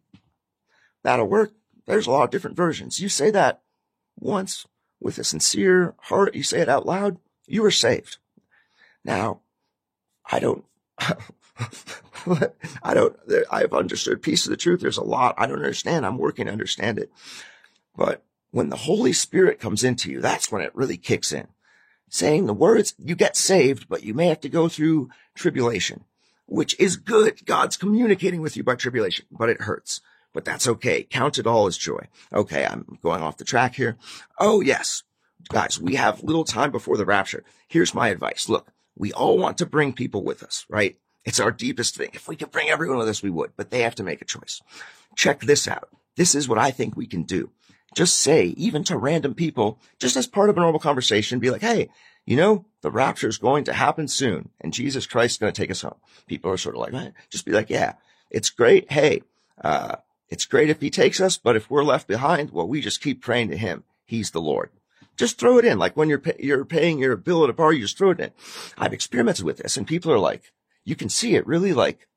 That'll 1.03 1.27
work. 1.27 1.53
There's 1.85 2.07
a 2.07 2.11
lot 2.11 2.23
of 2.23 2.29
different 2.29 2.57
versions. 2.57 2.99
You 2.99 3.09
say 3.09 3.31
that 3.31 3.61
once 4.19 4.67
with 4.99 5.17
a 5.17 5.23
sincere 5.23 5.95
heart, 6.03 6.35
you 6.35 6.43
say 6.43 6.59
it 6.59 6.69
out 6.69 6.85
loud, 6.85 7.17
you 7.47 7.63
are 7.65 7.71
saved. 7.71 8.17
Now, 9.03 9.41
I 10.29 10.39
don't, 10.39 10.65
I 12.83 12.93
don't, 12.93 13.15
I've 13.49 13.73
understood 13.73 14.21
piece 14.21 14.45
of 14.45 14.51
the 14.51 14.57
truth. 14.57 14.81
There's 14.81 14.97
a 14.97 15.03
lot 15.03 15.35
I 15.37 15.47
don't 15.47 15.57
understand. 15.57 16.05
I'm 16.05 16.17
working 16.17 16.45
to 16.45 16.51
understand 16.51 16.99
it. 16.99 17.11
But 17.95 18.23
when 18.51 18.69
the 18.69 18.77
Holy 18.77 19.13
Spirit 19.13 19.59
comes 19.59 19.83
into 19.83 20.11
you, 20.11 20.21
that's 20.21 20.51
when 20.51 20.61
it 20.61 20.75
really 20.75 20.97
kicks 20.97 21.31
in. 21.31 21.47
Saying 22.09 22.45
the 22.45 22.53
words, 22.53 22.95
you 22.97 23.15
get 23.15 23.37
saved, 23.37 23.87
but 23.87 24.03
you 24.03 24.13
may 24.13 24.27
have 24.27 24.41
to 24.41 24.49
go 24.49 24.67
through 24.67 25.09
tribulation, 25.35 26.05
which 26.47 26.79
is 26.79 26.97
good. 26.97 27.45
God's 27.45 27.77
communicating 27.77 28.41
with 28.41 28.57
you 28.57 28.63
by 28.63 28.75
tribulation, 28.75 29.25
but 29.31 29.49
it 29.49 29.61
hurts. 29.61 30.01
But 30.33 30.45
that's 30.45 30.67
okay. 30.67 31.03
Count 31.03 31.39
it 31.39 31.47
all 31.47 31.67
as 31.67 31.77
joy. 31.77 32.07
Okay, 32.33 32.65
I'm 32.65 32.99
going 33.01 33.21
off 33.21 33.37
the 33.37 33.43
track 33.43 33.75
here. 33.75 33.97
Oh, 34.37 34.61
yes. 34.61 35.03
Guys, 35.49 35.79
we 35.79 35.95
have 35.95 36.23
little 36.23 36.43
time 36.43 36.71
before 36.71 36.97
the 36.97 37.05
rapture. 37.05 37.43
Here's 37.67 37.95
my 37.95 38.09
advice. 38.09 38.47
Look, 38.47 38.71
we 38.95 39.11
all 39.13 39.37
want 39.37 39.57
to 39.57 39.65
bring 39.65 39.93
people 39.93 40.23
with 40.23 40.43
us, 40.43 40.65
right? 40.69 40.97
It's 41.25 41.39
our 41.39 41.51
deepest 41.51 41.95
thing. 41.95 42.09
If 42.13 42.27
we 42.27 42.35
could 42.35 42.51
bring 42.51 42.69
everyone 42.69 42.97
with 42.97 43.09
us, 43.09 43.23
we 43.23 43.29
would, 43.29 43.51
but 43.55 43.71
they 43.71 43.81
have 43.81 43.95
to 43.95 44.03
make 44.03 44.21
a 44.21 44.25
choice. 44.25 44.61
Check 45.15 45.41
this 45.41 45.67
out. 45.67 45.89
This 46.15 46.35
is 46.35 46.47
what 46.47 46.57
I 46.57 46.71
think 46.71 46.95
we 46.95 47.07
can 47.07 47.23
do. 47.23 47.49
Just 47.95 48.19
say, 48.19 48.47
even 48.57 48.83
to 48.83 48.97
random 48.97 49.33
people, 49.33 49.79
just 49.99 50.15
as 50.15 50.27
part 50.27 50.49
of 50.49 50.57
a 50.57 50.59
normal 50.59 50.79
conversation, 50.79 51.39
be 51.39 51.49
like, 51.49 51.61
Hey, 51.61 51.89
you 52.25 52.35
know, 52.35 52.65
the 52.81 52.91
rapture 52.91 53.27
is 53.27 53.39
going 53.39 53.63
to 53.63 53.73
happen 53.73 54.07
soon 54.07 54.49
and 54.61 54.71
Jesus 54.71 55.07
Christ 55.07 55.33
is 55.33 55.37
going 55.39 55.51
to 55.51 55.61
take 55.61 55.71
us 55.71 55.81
home. 55.81 55.95
People 56.27 56.51
are 56.51 56.57
sort 56.57 56.75
of 56.75 56.81
like, 56.81 56.93
eh. 56.93 57.09
just 57.29 57.45
be 57.45 57.51
like, 57.51 57.71
yeah, 57.71 57.93
it's 58.29 58.51
great. 58.51 58.91
Hey, 58.91 59.23
uh, 59.63 59.95
it's 60.29 60.45
great 60.45 60.69
if 60.69 60.81
he 60.81 60.89
takes 60.89 61.19
us, 61.19 61.37
but 61.37 61.55
if 61.55 61.69
we're 61.69 61.83
left 61.83 62.07
behind, 62.07 62.51
well, 62.51 62.67
we 62.67 62.81
just 62.81 63.01
keep 63.01 63.21
praying 63.21 63.49
to 63.49 63.57
him. 63.57 63.83
He's 64.05 64.31
the 64.31 64.41
Lord. 64.41 64.69
Just 65.17 65.37
throw 65.37 65.57
it 65.57 65.65
in. 65.65 65.79
Like 65.79 65.97
when 65.97 66.07
you're, 66.07 66.19
pay- 66.19 66.37
you're 66.39 66.65
paying 66.65 66.99
your 66.99 67.15
bill 67.15 67.43
at 67.43 67.49
a 67.49 67.53
bar, 67.53 67.73
you 67.73 67.81
just 67.81 67.97
throw 67.97 68.11
it 68.11 68.19
in. 68.19 68.31
I've 68.77 68.93
experimented 68.93 69.43
with 69.43 69.57
this 69.57 69.75
and 69.75 69.87
people 69.87 70.11
are 70.11 70.19
like, 70.19 70.51
you 70.85 70.95
can 70.95 71.09
see 71.09 71.35
it 71.35 71.45
really 71.45 71.73
like, 71.73 72.07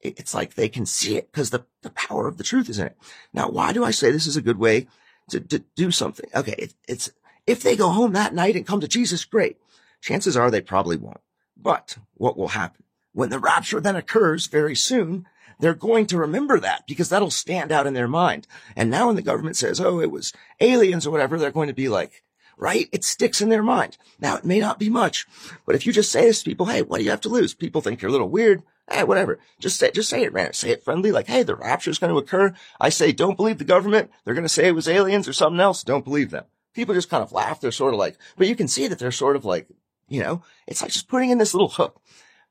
it's 0.00 0.34
like 0.34 0.54
they 0.54 0.68
can 0.68 0.86
see 0.86 1.16
it 1.16 1.32
because 1.32 1.50
the, 1.50 1.64
the 1.82 1.90
power 1.90 2.28
of 2.28 2.36
the 2.36 2.44
truth 2.44 2.68
is 2.68 2.78
in 2.78 2.86
it. 2.86 2.96
Now, 3.32 3.48
why 3.48 3.72
do 3.72 3.84
I 3.84 3.90
say 3.90 4.10
this 4.10 4.26
is 4.26 4.36
a 4.36 4.42
good 4.42 4.58
way 4.58 4.86
to, 5.30 5.40
to 5.40 5.60
do 5.74 5.90
something? 5.90 6.28
Okay. 6.34 6.54
It, 6.58 6.74
it's, 6.86 7.10
if 7.46 7.62
they 7.62 7.76
go 7.76 7.88
home 7.88 8.12
that 8.12 8.34
night 8.34 8.56
and 8.56 8.66
come 8.66 8.80
to 8.80 8.88
Jesus, 8.88 9.24
great. 9.24 9.56
Chances 10.00 10.36
are 10.36 10.50
they 10.50 10.60
probably 10.60 10.96
won't. 10.96 11.20
But 11.56 11.96
what 12.14 12.36
will 12.36 12.48
happen 12.48 12.84
when 13.12 13.30
the 13.30 13.38
rapture 13.38 13.80
then 13.80 13.96
occurs 13.96 14.46
very 14.46 14.76
soon? 14.76 15.26
They're 15.58 15.74
going 15.74 16.06
to 16.06 16.18
remember 16.18 16.60
that 16.60 16.86
because 16.86 17.08
that'll 17.08 17.30
stand 17.30 17.72
out 17.72 17.86
in 17.86 17.94
their 17.94 18.08
mind. 18.08 18.46
And 18.74 18.90
now 18.90 19.06
when 19.06 19.16
the 19.16 19.22
government 19.22 19.56
says, 19.56 19.80
Oh, 19.80 20.00
it 20.00 20.10
was 20.10 20.32
aliens 20.60 21.06
or 21.06 21.10
whatever, 21.10 21.38
they're 21.38 21.50
going 21.50 21.68
to 21.68 21.74
be 21.74 21.88
like, 21.88 22.22
right? 22.56 22.88
It 22.92 23.04
sticks 23.04 23.40
in 23.40 23.48
their 23.48 23.62
mind. 23.62 23.98
Now, 24.18 24.36
it 24.36 24.44
may 24.44 24.60
not 24.60 24.78
be 24.78 24.88
much, 24.88 25.26
but 25.64 25.74
if 25.74 25.86
you 25.86 25.92
just 25.92 26.10
say 26.10 26.22
this 26.22 26.42
to 26.42 26.50
people, 26.50 26.66
hey, 26.66 26.82
what 26.82 26.98
do 26.98 27.04
you 27.04 27.10
have 27.10 27.20
to 27.22 27.28
lose? 27.28 27.54
People 27.54 27.80
think 27.80 28.00
you're 28.00 28.08
a 28.08 28.12
little 28.12 28.28
weird. 28.28 28.62
Hey, 28.90 29.04
whatever. 29.04 29.40
Just 29.58 29.78
say, 29.78 29.90
just 29.90 30.08
say 30.08 30.22
it, 30.22 30.32
man. 30.32 30.52
Say 30.52 30.70
it 30.70 30.84
friendly. 30.84 31.10
Like, 31.10 31.26
hey, 31.26 31.42
the 31.42 31.56
rapture 31.56 31.90
is 31.90 31.98
going 31.98 32.12
to 32.12 32.18
occur. 32.18 32.54
I 32.80 32.88
say, 32.88 33.12
don't 33.12 33.36
believe 33.36 33.58
the 33.58 33.64
government. 33.64 34.10
They're 34.24 34.34
going 34.34 34.44
to 34.44 34.48
say 34.48 34.68
it 34.68 34.74
was 34.74 34.88
aliens 34.88 35.26
or 35.26 35.32
something 35.32 35.60
else. 35.60 35.82
Don't 35.82 36.04
believe 36.04 36.30
them. 36.30 36.44
People 36.72 36.94
just 36.94 37.10
kind 37.10 37.22
of 37.22 37.32
laugh. 37.32 37.60
They're 37.60 37.72
sort 37.72 37.94
of 37.94 37.98
like, 37.98 38.16
but 38.36 38.46
you 38.46 38.54
can 38.54 38.68
see 38.68 38.86
that 38.86 38.98
they're 38.98 39.10
sort 39.10 39.34
of 39.34 39.44
like, 39.44 39.66
you 40.08 40.22
know, 40.22 40.42
it's 40.66 40.82
like 40.82 40.92
just 40.92 41.08
putting 41.08 41.30
in 41.30 41.38
this 41.38 41.52
little 41.52 41.68
hook. 41.68 42.00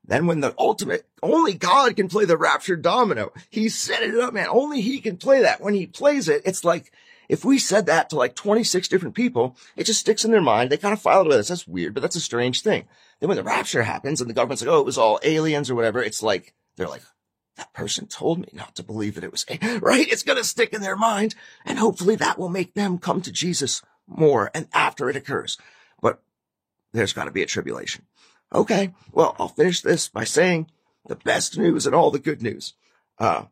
Then 0.06 0.26
when 0.26 0.40
the 0.40 0.54
ultimate, 0.58 1.06
only 1.22 1.54
God 1.54 1.96
can 1.96 2.08
play 2.08 2.24
the 2.24 2.36
rapture 2.36 2.76
domino. 2.76 3.32
He 3.50 3.68
set 3.68 4.02
it 4.02 4.16
up, 4.16 4.34
man. 4.34 4.46
Only 4.48 4.80
he 4.80 5.00
can 5.00 5.16
play 5.16 5.42
that. 5.42 5.60
When 5.60 5.74
he 5.74 5.86
plays 5.86 6.28
it, 6.28 6.42
it's 6.44 6.64
like, 6.64 6.92
if 7.28 7.44
we 7.44 7.58
said 7.58 7.86
that 7.86 8.10
to 8.10 8.16
like 8.16 8.36
26 8.36 8.86
different 8.88 9.16
people, 9.16 9.56
it 9.76 9.84
just 9.84 10.00
sticks 10.00 10.24
in 10.24 10.30
their 10.30 10.40
mind. 10.40 10.70
They 10.70 10.76
kind 10.76 10.92
of 10.92 11.02
file 11.02 11.22
it 11.22 11.28
with 11.28 11.38
us. 11.38 11.48
That's 11.48 11.66
weird, 11.66 11.94
but 11.94 12.00
that's 12.00 12.16
a 12.16 12.20
strange 12.20 12.62
thing. 12.62 12.86
Then 13.18 13.28
when 13.28 13.36
the 13.36 13.42
rapture 13.42 13.82
happens 13.82 14.20
and 14.20 14.30
the 14.30 14.34
government's 14.34 14.62
like, 14.62 14.70
oh, 14.70 14.80
it 14.80 14.86
was 14.86 14.98
all 14.98 15.18
aliens 15.24 15.70
or 15.70 15.74
whatever, 15.74 16.02
it's 16.02 16.22
like, 16.22 16.54
they're 16.76 16.88
like, 16.88 17.02
that 17.56 17.72
person 17.72 18.06
told 18.06 18.40
me 18.40 18.48
not 18.52 18.76
to 18.76 18.82
believe 18.82 19.14
that 19.14 19.24
it 19.24 19.32
was, 19.32 19.44
right? 19.80 20.06
It's 20.08 20.22
going 20.22 20.38
to 20.38 20.44
stick 20.44 20.72
in 20.72 20.82
their 20.82 20.96
mind. 20.96 21.34
And 21.64 21.78
hopefully 21.78 22.14
that 22.16 22.38
will 22.38 22.50
make 22.50 22.74
them 22.74 22.98
come 22.98 23.22
to 23.22 23.32
Jesus 23.32 23.82
more 24.06 24.50
and 24.54 24.68
after 24.72 25.10
it 25.10 25.16
occurs. 25.16 25.58
But 26.00 26.22
there's 26.92 27.12
got 27.12 27.24
to 27.24 27.30
be 27.30 27.42
a 27.42 27.46
tribulation. 27.46 28.04
Okay. 28.54 28.94
Well, 29.12 29.36
I'll 29.38 29.48
finish 29.48 29.80
this 29.80 30.08
by 30.08 30.24
saying 30.24 30.70
the 31.06 31.16
best 31.16 31.58
news 31.58 31.86
and 31.86 31.94
all 31.94 32.10
the 32.10 32.18
good 32.18 32.42
news. 32.42 32.74
Uh, 33.18 33.44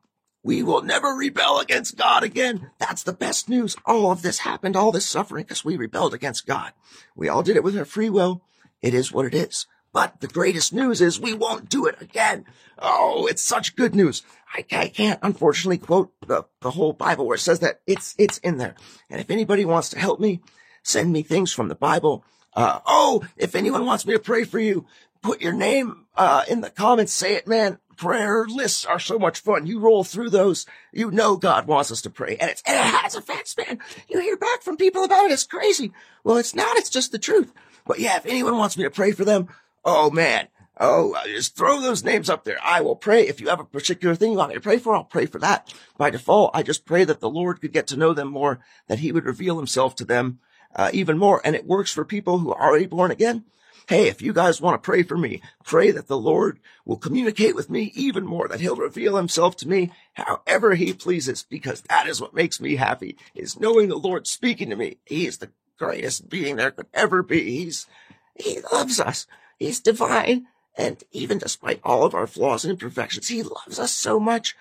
we 0.42 0.62
will 0.62 0.82
never 0.82 1.08
rebel 1.08 1.58
against 1.58 1.96
God 1.96 2.22
again. 2.22 2.70
That's 2.78 3.02
the 3.02 3.14
best 3.14 3.48
news. 3.48 3.76
All 3.86 4.12
of 4.12 4.22
this 4.22 4.40
happened, 4.40 4.76
all 4.76 4.92
this 4.92 5.06
suffering, 5.06 5.44
because 5.44 5.64
we 5.64 5.76
rebelled 5.76 6.12
against 6.12 6.46
God. 6.46 6.72
We 7.16 7.28
all 7.28 7.42
did 7.42 7.56
it 7.56 7.64
with 7.64 7.78
our 7.78 7.86
free 7.86 8.10
will. 8.10 8.42
It 8.82 8.92
is 8.92 9.10
what 9.10 9.24
it 9.24 9.34
is. 9.34 9.66
But 9.94 10.20
the 10.20 10.28
greatest 10.28 10.72
news 10.72 11.00
is 11.00 11.18
we 11.18 11.32
won't 11.32 11.70
do 11.70 11.86
it 11.86 11.96
again. 12.02 12.44
Oh, 12.78 13.26
it's 13.26 13.40
such 13.40 13.76
good 13.76 13.94
news. 13.94 14.22
I, 14.52 14.66
I 14.72 14.88
can't 14.88 15.20
unfortunately 15.22 15.78
quote 15.78 16.12
the, 16.26 16.44
the 16.60 16.72
whole 16.72 16.92
Bible 16.92 17.26
where 17.26 17.36
it 17.36 17.40
says 17.40 17.60
that 17.60 17.80
it's, 17.86 18.14
it's 18.18 18.38
in 18.38 18.58
there. 18.58 18.74
And 19.08 19.20
if 19.20 19.30
anybody 19.30 19.64
wants 19.64 19.88
to 19.90 19.98
help 19.98 20.20
me, 20.20 20.42
send 20.82 21.12
me 21.12 21.22
things 21.22 21.52
from 21.52 21.68
the 21.68 21.74
Bible. 21.74 22.24
Uh, 22.54 22.80
oh, 22.86 23.24
if 23.36 23.54
anyone 23.54 23.86
wants 23.86 24.06
me 24.06 24.14
to 24.14 24.20
pray 24.20 24.44
for 24.44 24.58
you, 24.58 24.86
put 25.22 25.40
your 25.40 25.52
name, 25.52 26.06
uh, 26.16 26.44
in 26.48 26.60
the 26.60 26.70
comments. 26.70 27.12
Say 27.12 27.34
it, 27.34 27.46
man 27.46 27.78
prayer 27.96 28.44
lists 28.46 28.84
are 28.84 28.98
so 28.98 29.18
much 29.18 29.40
fun. 29.40 29.66
You 29.66 29.78
roll 29.78 30.04
through 30.04 30.30
those, 30.30 30.66
you 30.92 31.10
know 31.10 31.36
God 31.36 31.66
wants 31.66 31.90
us 31.90 32.02
to 32.02 32.10
pray. 32.10 32.36
And 32.36 32.50
it's, 32.50 32.62
and 32.66 32.76
it 32.76 32.94
has 33.02 33.14
effects, 33.14 33.56
man. 33.56 33.78
You 34.08 34.20
hear 34.20 34.36
back 34.36 34.62
from 34.62 34.76
people 34.76 35.04
about 35.04 35.26
it. 35.26 35.32
It's 35.32 35.44
crazy. 35.44 35.92
Well, 36.22 36.36
it's 36.36 36.54
not. 36.54 36.76
It's 36.76 36.90
just 36.90 37.12
the 37.12 37.18
truth. 37.18 37.52
But 37.86 37.98
yeah, 37.98 38.16
if 38.16 38.26
anyone 38.26 38.58
wants 38.58 38.76
me 38.76 38.84
to 38.84 38.90
pray 38.90 39.12
for 39.12 39.24
them, 39.24 39.48
oh 39.84 40.10
man. 40.10 40.48
Oh, 40.80 41.16
just 41.26 41.56
throw 41.56 41.80
those 41.80 42.02
names 42.02 42.28
up 42.28 42.42
there. 42.42 42.58
I 42.60 42.80
will 42.80 42.96
pray. 42.96 43.28
If 43.28 43.40
you 43.40 43.48
have 43.48 43.60
a 43.60 43.64
particular 43.64 44.16
thing 44.16 44.32
you 44.32 44.38
want 44.38 44.48
me 44.48 44.56
to 44.56 44.60
pray 44.60 44.78
for, 44.78 44.96
I'll 44.96 45.04
pray 45.04 45.26
for 45.26 45.38
that. 45.38 45.72
By 45.96 46.10
default, 46.10 46.50
I 46.52 46.64
just 46.64 46.84
pray 46.84 47.04
that 47.04 47.20
the 47.20 47.30
Lord 47.30 47.60
could 47.60 47.72
get 47.72 47.86
to 47.88 47.96
know 47.96 48.12
them 48.12 48.26
more, 48.26 48.58
that 48.88 48.98
he 48.98 49.12
would 49.12 49.24
reveal 49.24 49.56
himself 49.56 49.94
to 49.96 50.04
them, 50.04 50.40
uh, 50.74 50.90
even 50.92 51.18
more. 51.18 51.40
And 51.44 51.54
it 51.54 51.66
works 51.66 51.92
for 51.92 52.04
people 52.04 52.38
who 52.38 52.52
are 52.52 52.68
already 52.68 52.86
born 52.86 53.10
again. 53.10 53.44
Hey, 53.86 54.08
if 54.08 54.22
you 54.22 54.32
guys 54.32 54.62
want 54.62 54.82
to 54.82 54.84
pray 54.84 55.02
for 55.02 55.18
me, 55.18 55.42
pray 55.62 55.90
that 55.90 56.06
the 56.06 56.16
Lord 56.16 56.58
will 56.86 56.96
communicate 56.96 57.54
with 57.54 57.68
me 57.68 57.92
even 57.94 58.24
more, 58.24 58.48
that 58.48 58.60
he'll 58.60 58.76
reveal 58.76 59.16
himself 59.16 59.56
to 59.56 59.68
me 59.68 59.92
however 60.14 60.74
he 60.74 60.94
pleases, 60.94 61.42
because 61.42 61.82
that 61.82 62.06
is 62.06 62.18
what 62.18 62.32
makes 62.32 62.62
me 62.62 62.76
happy, 62.76 63.18
is 63.34 63.60
knowing 63.60 63.88
the 63.88 63.96
Lord 63.96 64.26
speaking 64.26 64.70
to 64.70 64.76
me. 64.76 64.96
He 65.04 65.26
is 65.26 65.36
the 65.36 65.50
greatest 65.78 66.30
being 66.30 66.56
there 66.56 66.70
could 66.70 66.86
ever 66.94 67.22
be. 67.22 67.58
He's, 67.58 67.86
he 68.34 68.60
loves 68.72 68.98
us. 68.98 69.26
He's 69.58 69.80
divine. 69.80 70.46
And 70.76 71.02
even 71.12 71.36
despite 71.36 71.80
all 71.84 72.04
of 72.04 72.14
our 72.14 72.26
flaws 72.26 72.64
and 72.64 72.72
imperfections, 72.72 73.28
he 73.28 73.42
loves 73.42 73.78
us 73.78 73.92
so 73.92 74.18
much. 74.18 74.56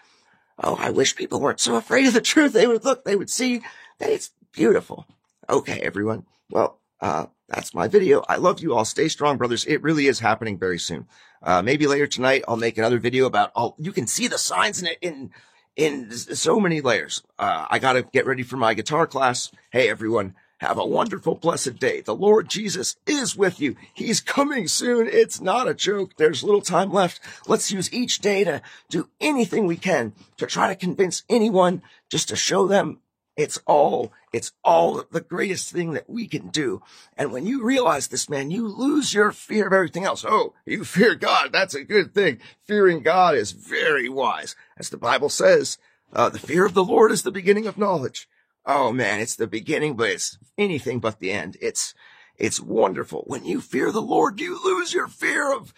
Oh, 0.62 0.76
I 0.80 0.89
wish 0.91 1.15
people 1.15 1.39
weren't 1.39 1.62
so 1.62 1.76
afraid 1.76 2.08
of 2.08 2.13
the 2.13 2.21
truth. 2.21 2.52
They 2.52 2.67
would 2.67 2.84
look, 2.84 3.06
they 3.06 3.15
would 3.15 3.30
see 3.30 3.62
that 3.99 4.10
it's 4.10 4.32
beautiful. 4.52 5.08
Okay, 5.49 5.79
everyone. 5.82 6.25
Well, 6.49 6.79
uh, 7.01 7.25
that's 7.49 7.73
my 7.73 7.88
video. 7.88 8.23
I 8.29 8.38
love 8.38 8.62
you 8.62 8.73
all. 8.73 8.86
Stay 8.86 9.08
strong, 9.08 9.38
brothers. 9.38 9.65
It 9.65 9.84
really 9.84 10.08
is 10.08 10.19
happening 10.19 10.58
very 10.58 10.79
soon. 10.79 11.08
Uh, 11.41 11.62
maybe 11.62 11.88
later 11.88 12.08
tonight, 12.08 12.43
I'll 12.47 12.58
make 12.58 12.77
another 12.77 12.99
video 12.99 13.25
about, 13.25 13.51
oh, 13.56 13.75
you 13.77 13.91
can 13.91 14.08
see 14.08 14.27
the 14.27 14.38
signs 14.38 14.82
in 14.82 14.88
it 14.88 14.97
in, 15.01 15.32
in 15.75 16.12
so 16.12 16.60
many 16.60 16.79
layers. 16.79 17.21
Uh, 17.38 17.67
I 17.69 17.79
got 17.79 17.93
to 17.93 18.03
get 18.03 18.25
ready 18.25 18.43
for 18.43 18.58
my 18.58 18.73
guitar 18.73 19.06
class. 19.06 19.51
Hey, 19.71 19.89
everyone. 19.89 20.36
Have 20.60 20.77
a 20.77 20.86
wonderful, 20.86 21.36
blessed 21.36 21.77
day. 21.77 21.99
The 21.99 22.15
Lord 22.15 22.47
Jesus 22.47 22.95
is 23.06 23.36
with 23.36 23.60
you. 23.60 23.75
He's 23.93 24.21
coming 24.21 24.69
soon. 24.69 25.10
It's 25.12 25.41
not 25.41 25.67
a 25.67 25.73
joke. 25.73 26.13
There's 26.15 26.41
little 26.41 26.62
time 26.62 26.89
left. 26.89 27.19
Let's 27.47 27.69
use 27.69 27.91
each 27.91 28.19
day 28.19 28.45
to 28.45 28.62
do 28.89 29.10
anything 29.19 29.65
we 29.65 29.75
can 29.75 30.13
to 30.38 30.45
try 30.45 30.69
to 30.69 30.75
convince 30.75 31.23
anyone 31.27 31.82
just 32.10 32.29
to 32.29 32.38
show 32.38 32.65
them 32.65 32.99
it's 33.36 33.60
all, 33.65 34.13
it's 34.32 34.52
all 34.63 35.04
the 35.12 35.22
greatest 35.22 35.72
thing 35.72 35.93
that 35.93 36.10
we 36.10 36.28
can 36.28 36.50
do. 36.50 36.82
And 37.17 37.32
when 37.32 37.46
you 37.46 37.63
realize 37.63 38.08
this, 38.08 38.30
man, 38.30 38.52
you 38.52 38.67
lose 38.67 39.13
your 39.13 39.32
fear 39.32 39.67
of 39.67 39.74
everything 39.74 40.06
else. 40.06 40.26
Oh, 40.28 40.54
you 40.65 40.84
fear 40.86 41.15
God. 41.15 41.52
That's 41.52 41.76
a 41.76 41.84
good 41.84 42.13
thing. 42.13 42.39
Fearing 42.65 43.02
God 43.02 43.36
is 43.36 43.52
very 43.52 44.10
wise. 44.10 44.56
As 44.78 44.89
the 44.89 44.98
Bible 44.98 45.30
says, 45.30 45.78
uh, 46.12 46.30
the 46.30 46.39
fear 46.39 46.65
of 46.65 46.74
the 46.74 46.84
Lord 46.84 47.12
is 47.12 47.24
the 47.24 47.32
beginning 47.32 47.65
of 47.65 47.78
knowledge 47.78 48.28
oh 48.65 48.91
man, 48.91 49.19
it's 49.19 49.36
the 49.36 49.48
beginning, 49.48 49.96
but 49.96 50.10
it's 50.10 50.38
anything 50.58 51.00
but 51.00 51.19
the 51.19 51.32
end. 51.32 51.58
It's, 51.62 51.93
it's 52.38 52.60
wonderful. 52.60 53.24
When 53.28 53.46
you 53.46 53.62
fear 53.62 53.91
the 53.91 54.02
Lord, 54.02 54.39
you 54.39 54.60
lose 54.63 54.93
your 54.93 55.08
fear 55.08 55.54
of 55.54 55.74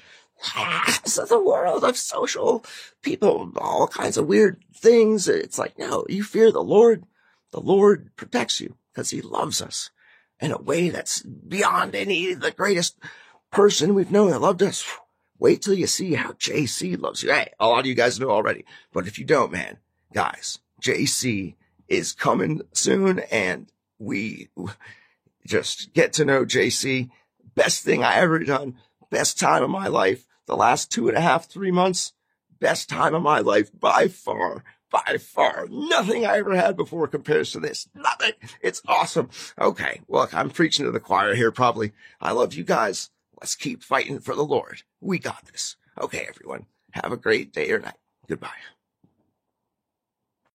the 0.53 1.43
world 1.43 1.83
of 1.83 1.97
social 1.97 2.63
people, 3.01 3.51
all 3.57 3.87
kinds 3.87 4.17
of 4.17 4.27
weird 4.27 4.63
things. 4.73 5.27
It's 5.27 5.57
like, 5.57 5.77
no, 5.77 6.05
you 6.09 6.23
fear 6.23 6.51
the 6.51 6.63
Lord. 6.63 7.05
The 7.55 7.61
Lord 7.61 8.13
protects 8.17 8.59
you 8.59 8.75
because 8.91 9.11
he 9.11 9.21
loves 9.21 9.61
us 9.61 9.89
in 10.41 10.51
a 10.51 10.61
way 10.61 10.89
that's 10.89 11.21
beyond 11.21 11.95
any, 11.95 12.33
the 12.33 12.51
greatest 12.51 12.99
person 13.49 13.95
we've 13.95 14.11
known 14.11 14.31
that 14.31 14.41
loved 14.41 14.61
us. 14.61 14.85
Wait 15.39 15.61
till 15.61 15.73
you 15.73 15.87
see 15.87 16.15
how 16.15 16.33
JC 16.33 16.99
loves 16.99 17.23
you. 17.23 17.31
Hey, 17.31 17.53
a 17.57 17.69
lot 17.69 17.79
of 17.79 17.85
you 17.85 17.95
guys 17.95 18.19
know 18.19 18.29
already, 18.29 18.65
but 18.91 19.07
if 19.07 19.17
you 19.17 19.23
don't, 19.23 19.53
man, 19.53 19.77
guys, 20.13 20.59
JC 20.81 21.55
is 21.87 22.11
coming 22.11 22.61
soon 22.73 23.19
and 23.31 23.71
we 23.99 24.49
just 25.47 25.93
get 25.93 26.11
to 26.11 26.25
know 26.25 26.43
JC. 26.43 27.09
Best 27.55 27.85
thing 27.85 28.03
I 28.03 28.15
ever 28.15 28.39
done. 28.39 28.75
Best 29.09 29.39
time 29.39 29.63
of 29.63 29.69
my 29.69 29.87
life. 29.87 30.27
The 30.45 30.57
last 30.57 30.91
two 30.91 31.07
and 31.07 31.15
a 31.15 31.21
half, 31.21 31.47
three 31.47 31.71
months. 31.71 32.11
Best 32.59 32.89
time 32.89 33.15
of 33.15 33.21
my 33.21 33.39
life 33.39 33.69
by 33.79 34.09
far. 34.09 34.65
By 34.95 35.17
far. 35.17 35.67
Nothing 35.69 36.25
I 36.25 36.37
ever 36.37 36.55
had 36.55 36.77
before 36.77 37.07
compares 37.09 37.51
to 37.51 37.59
this. 37.59 37.89
Nothing. 37.93 38.31
It's 38.61 38.81
awesome. 38.87 39.29
Okay. 39.59 39.99
Look, 40.07 40.33
I'm 40.33 40.49
preaching 40.49 40.85
to 40.85 40.91
the 40.91 41.01
choir 41.01 41.35
here 41.35 41.51
probably. 41.51 41.91
I 42.21 42.31
love 42.31 42.53
you 42.53 42.63
guys. 42.63 43.09
Let's 43.41 43.55
keep 43.55 43.83
fighting 43.83 44.19
for 44.19 44.35
the 44.35 44.45
Lord. 44.45 44.83
We 45.01 45.19
got 45.19 45.45
this. 45.51 45.75
Okay, 45.99 46.25
everyone. 46.29 46.67
Have 46.91 47.11
a 47.11 47.17
great 47.17 47.51
day 47.51 47.69
or 47.71 47.79
night. 47.79 47.97
Goodbye. 48.29 48.49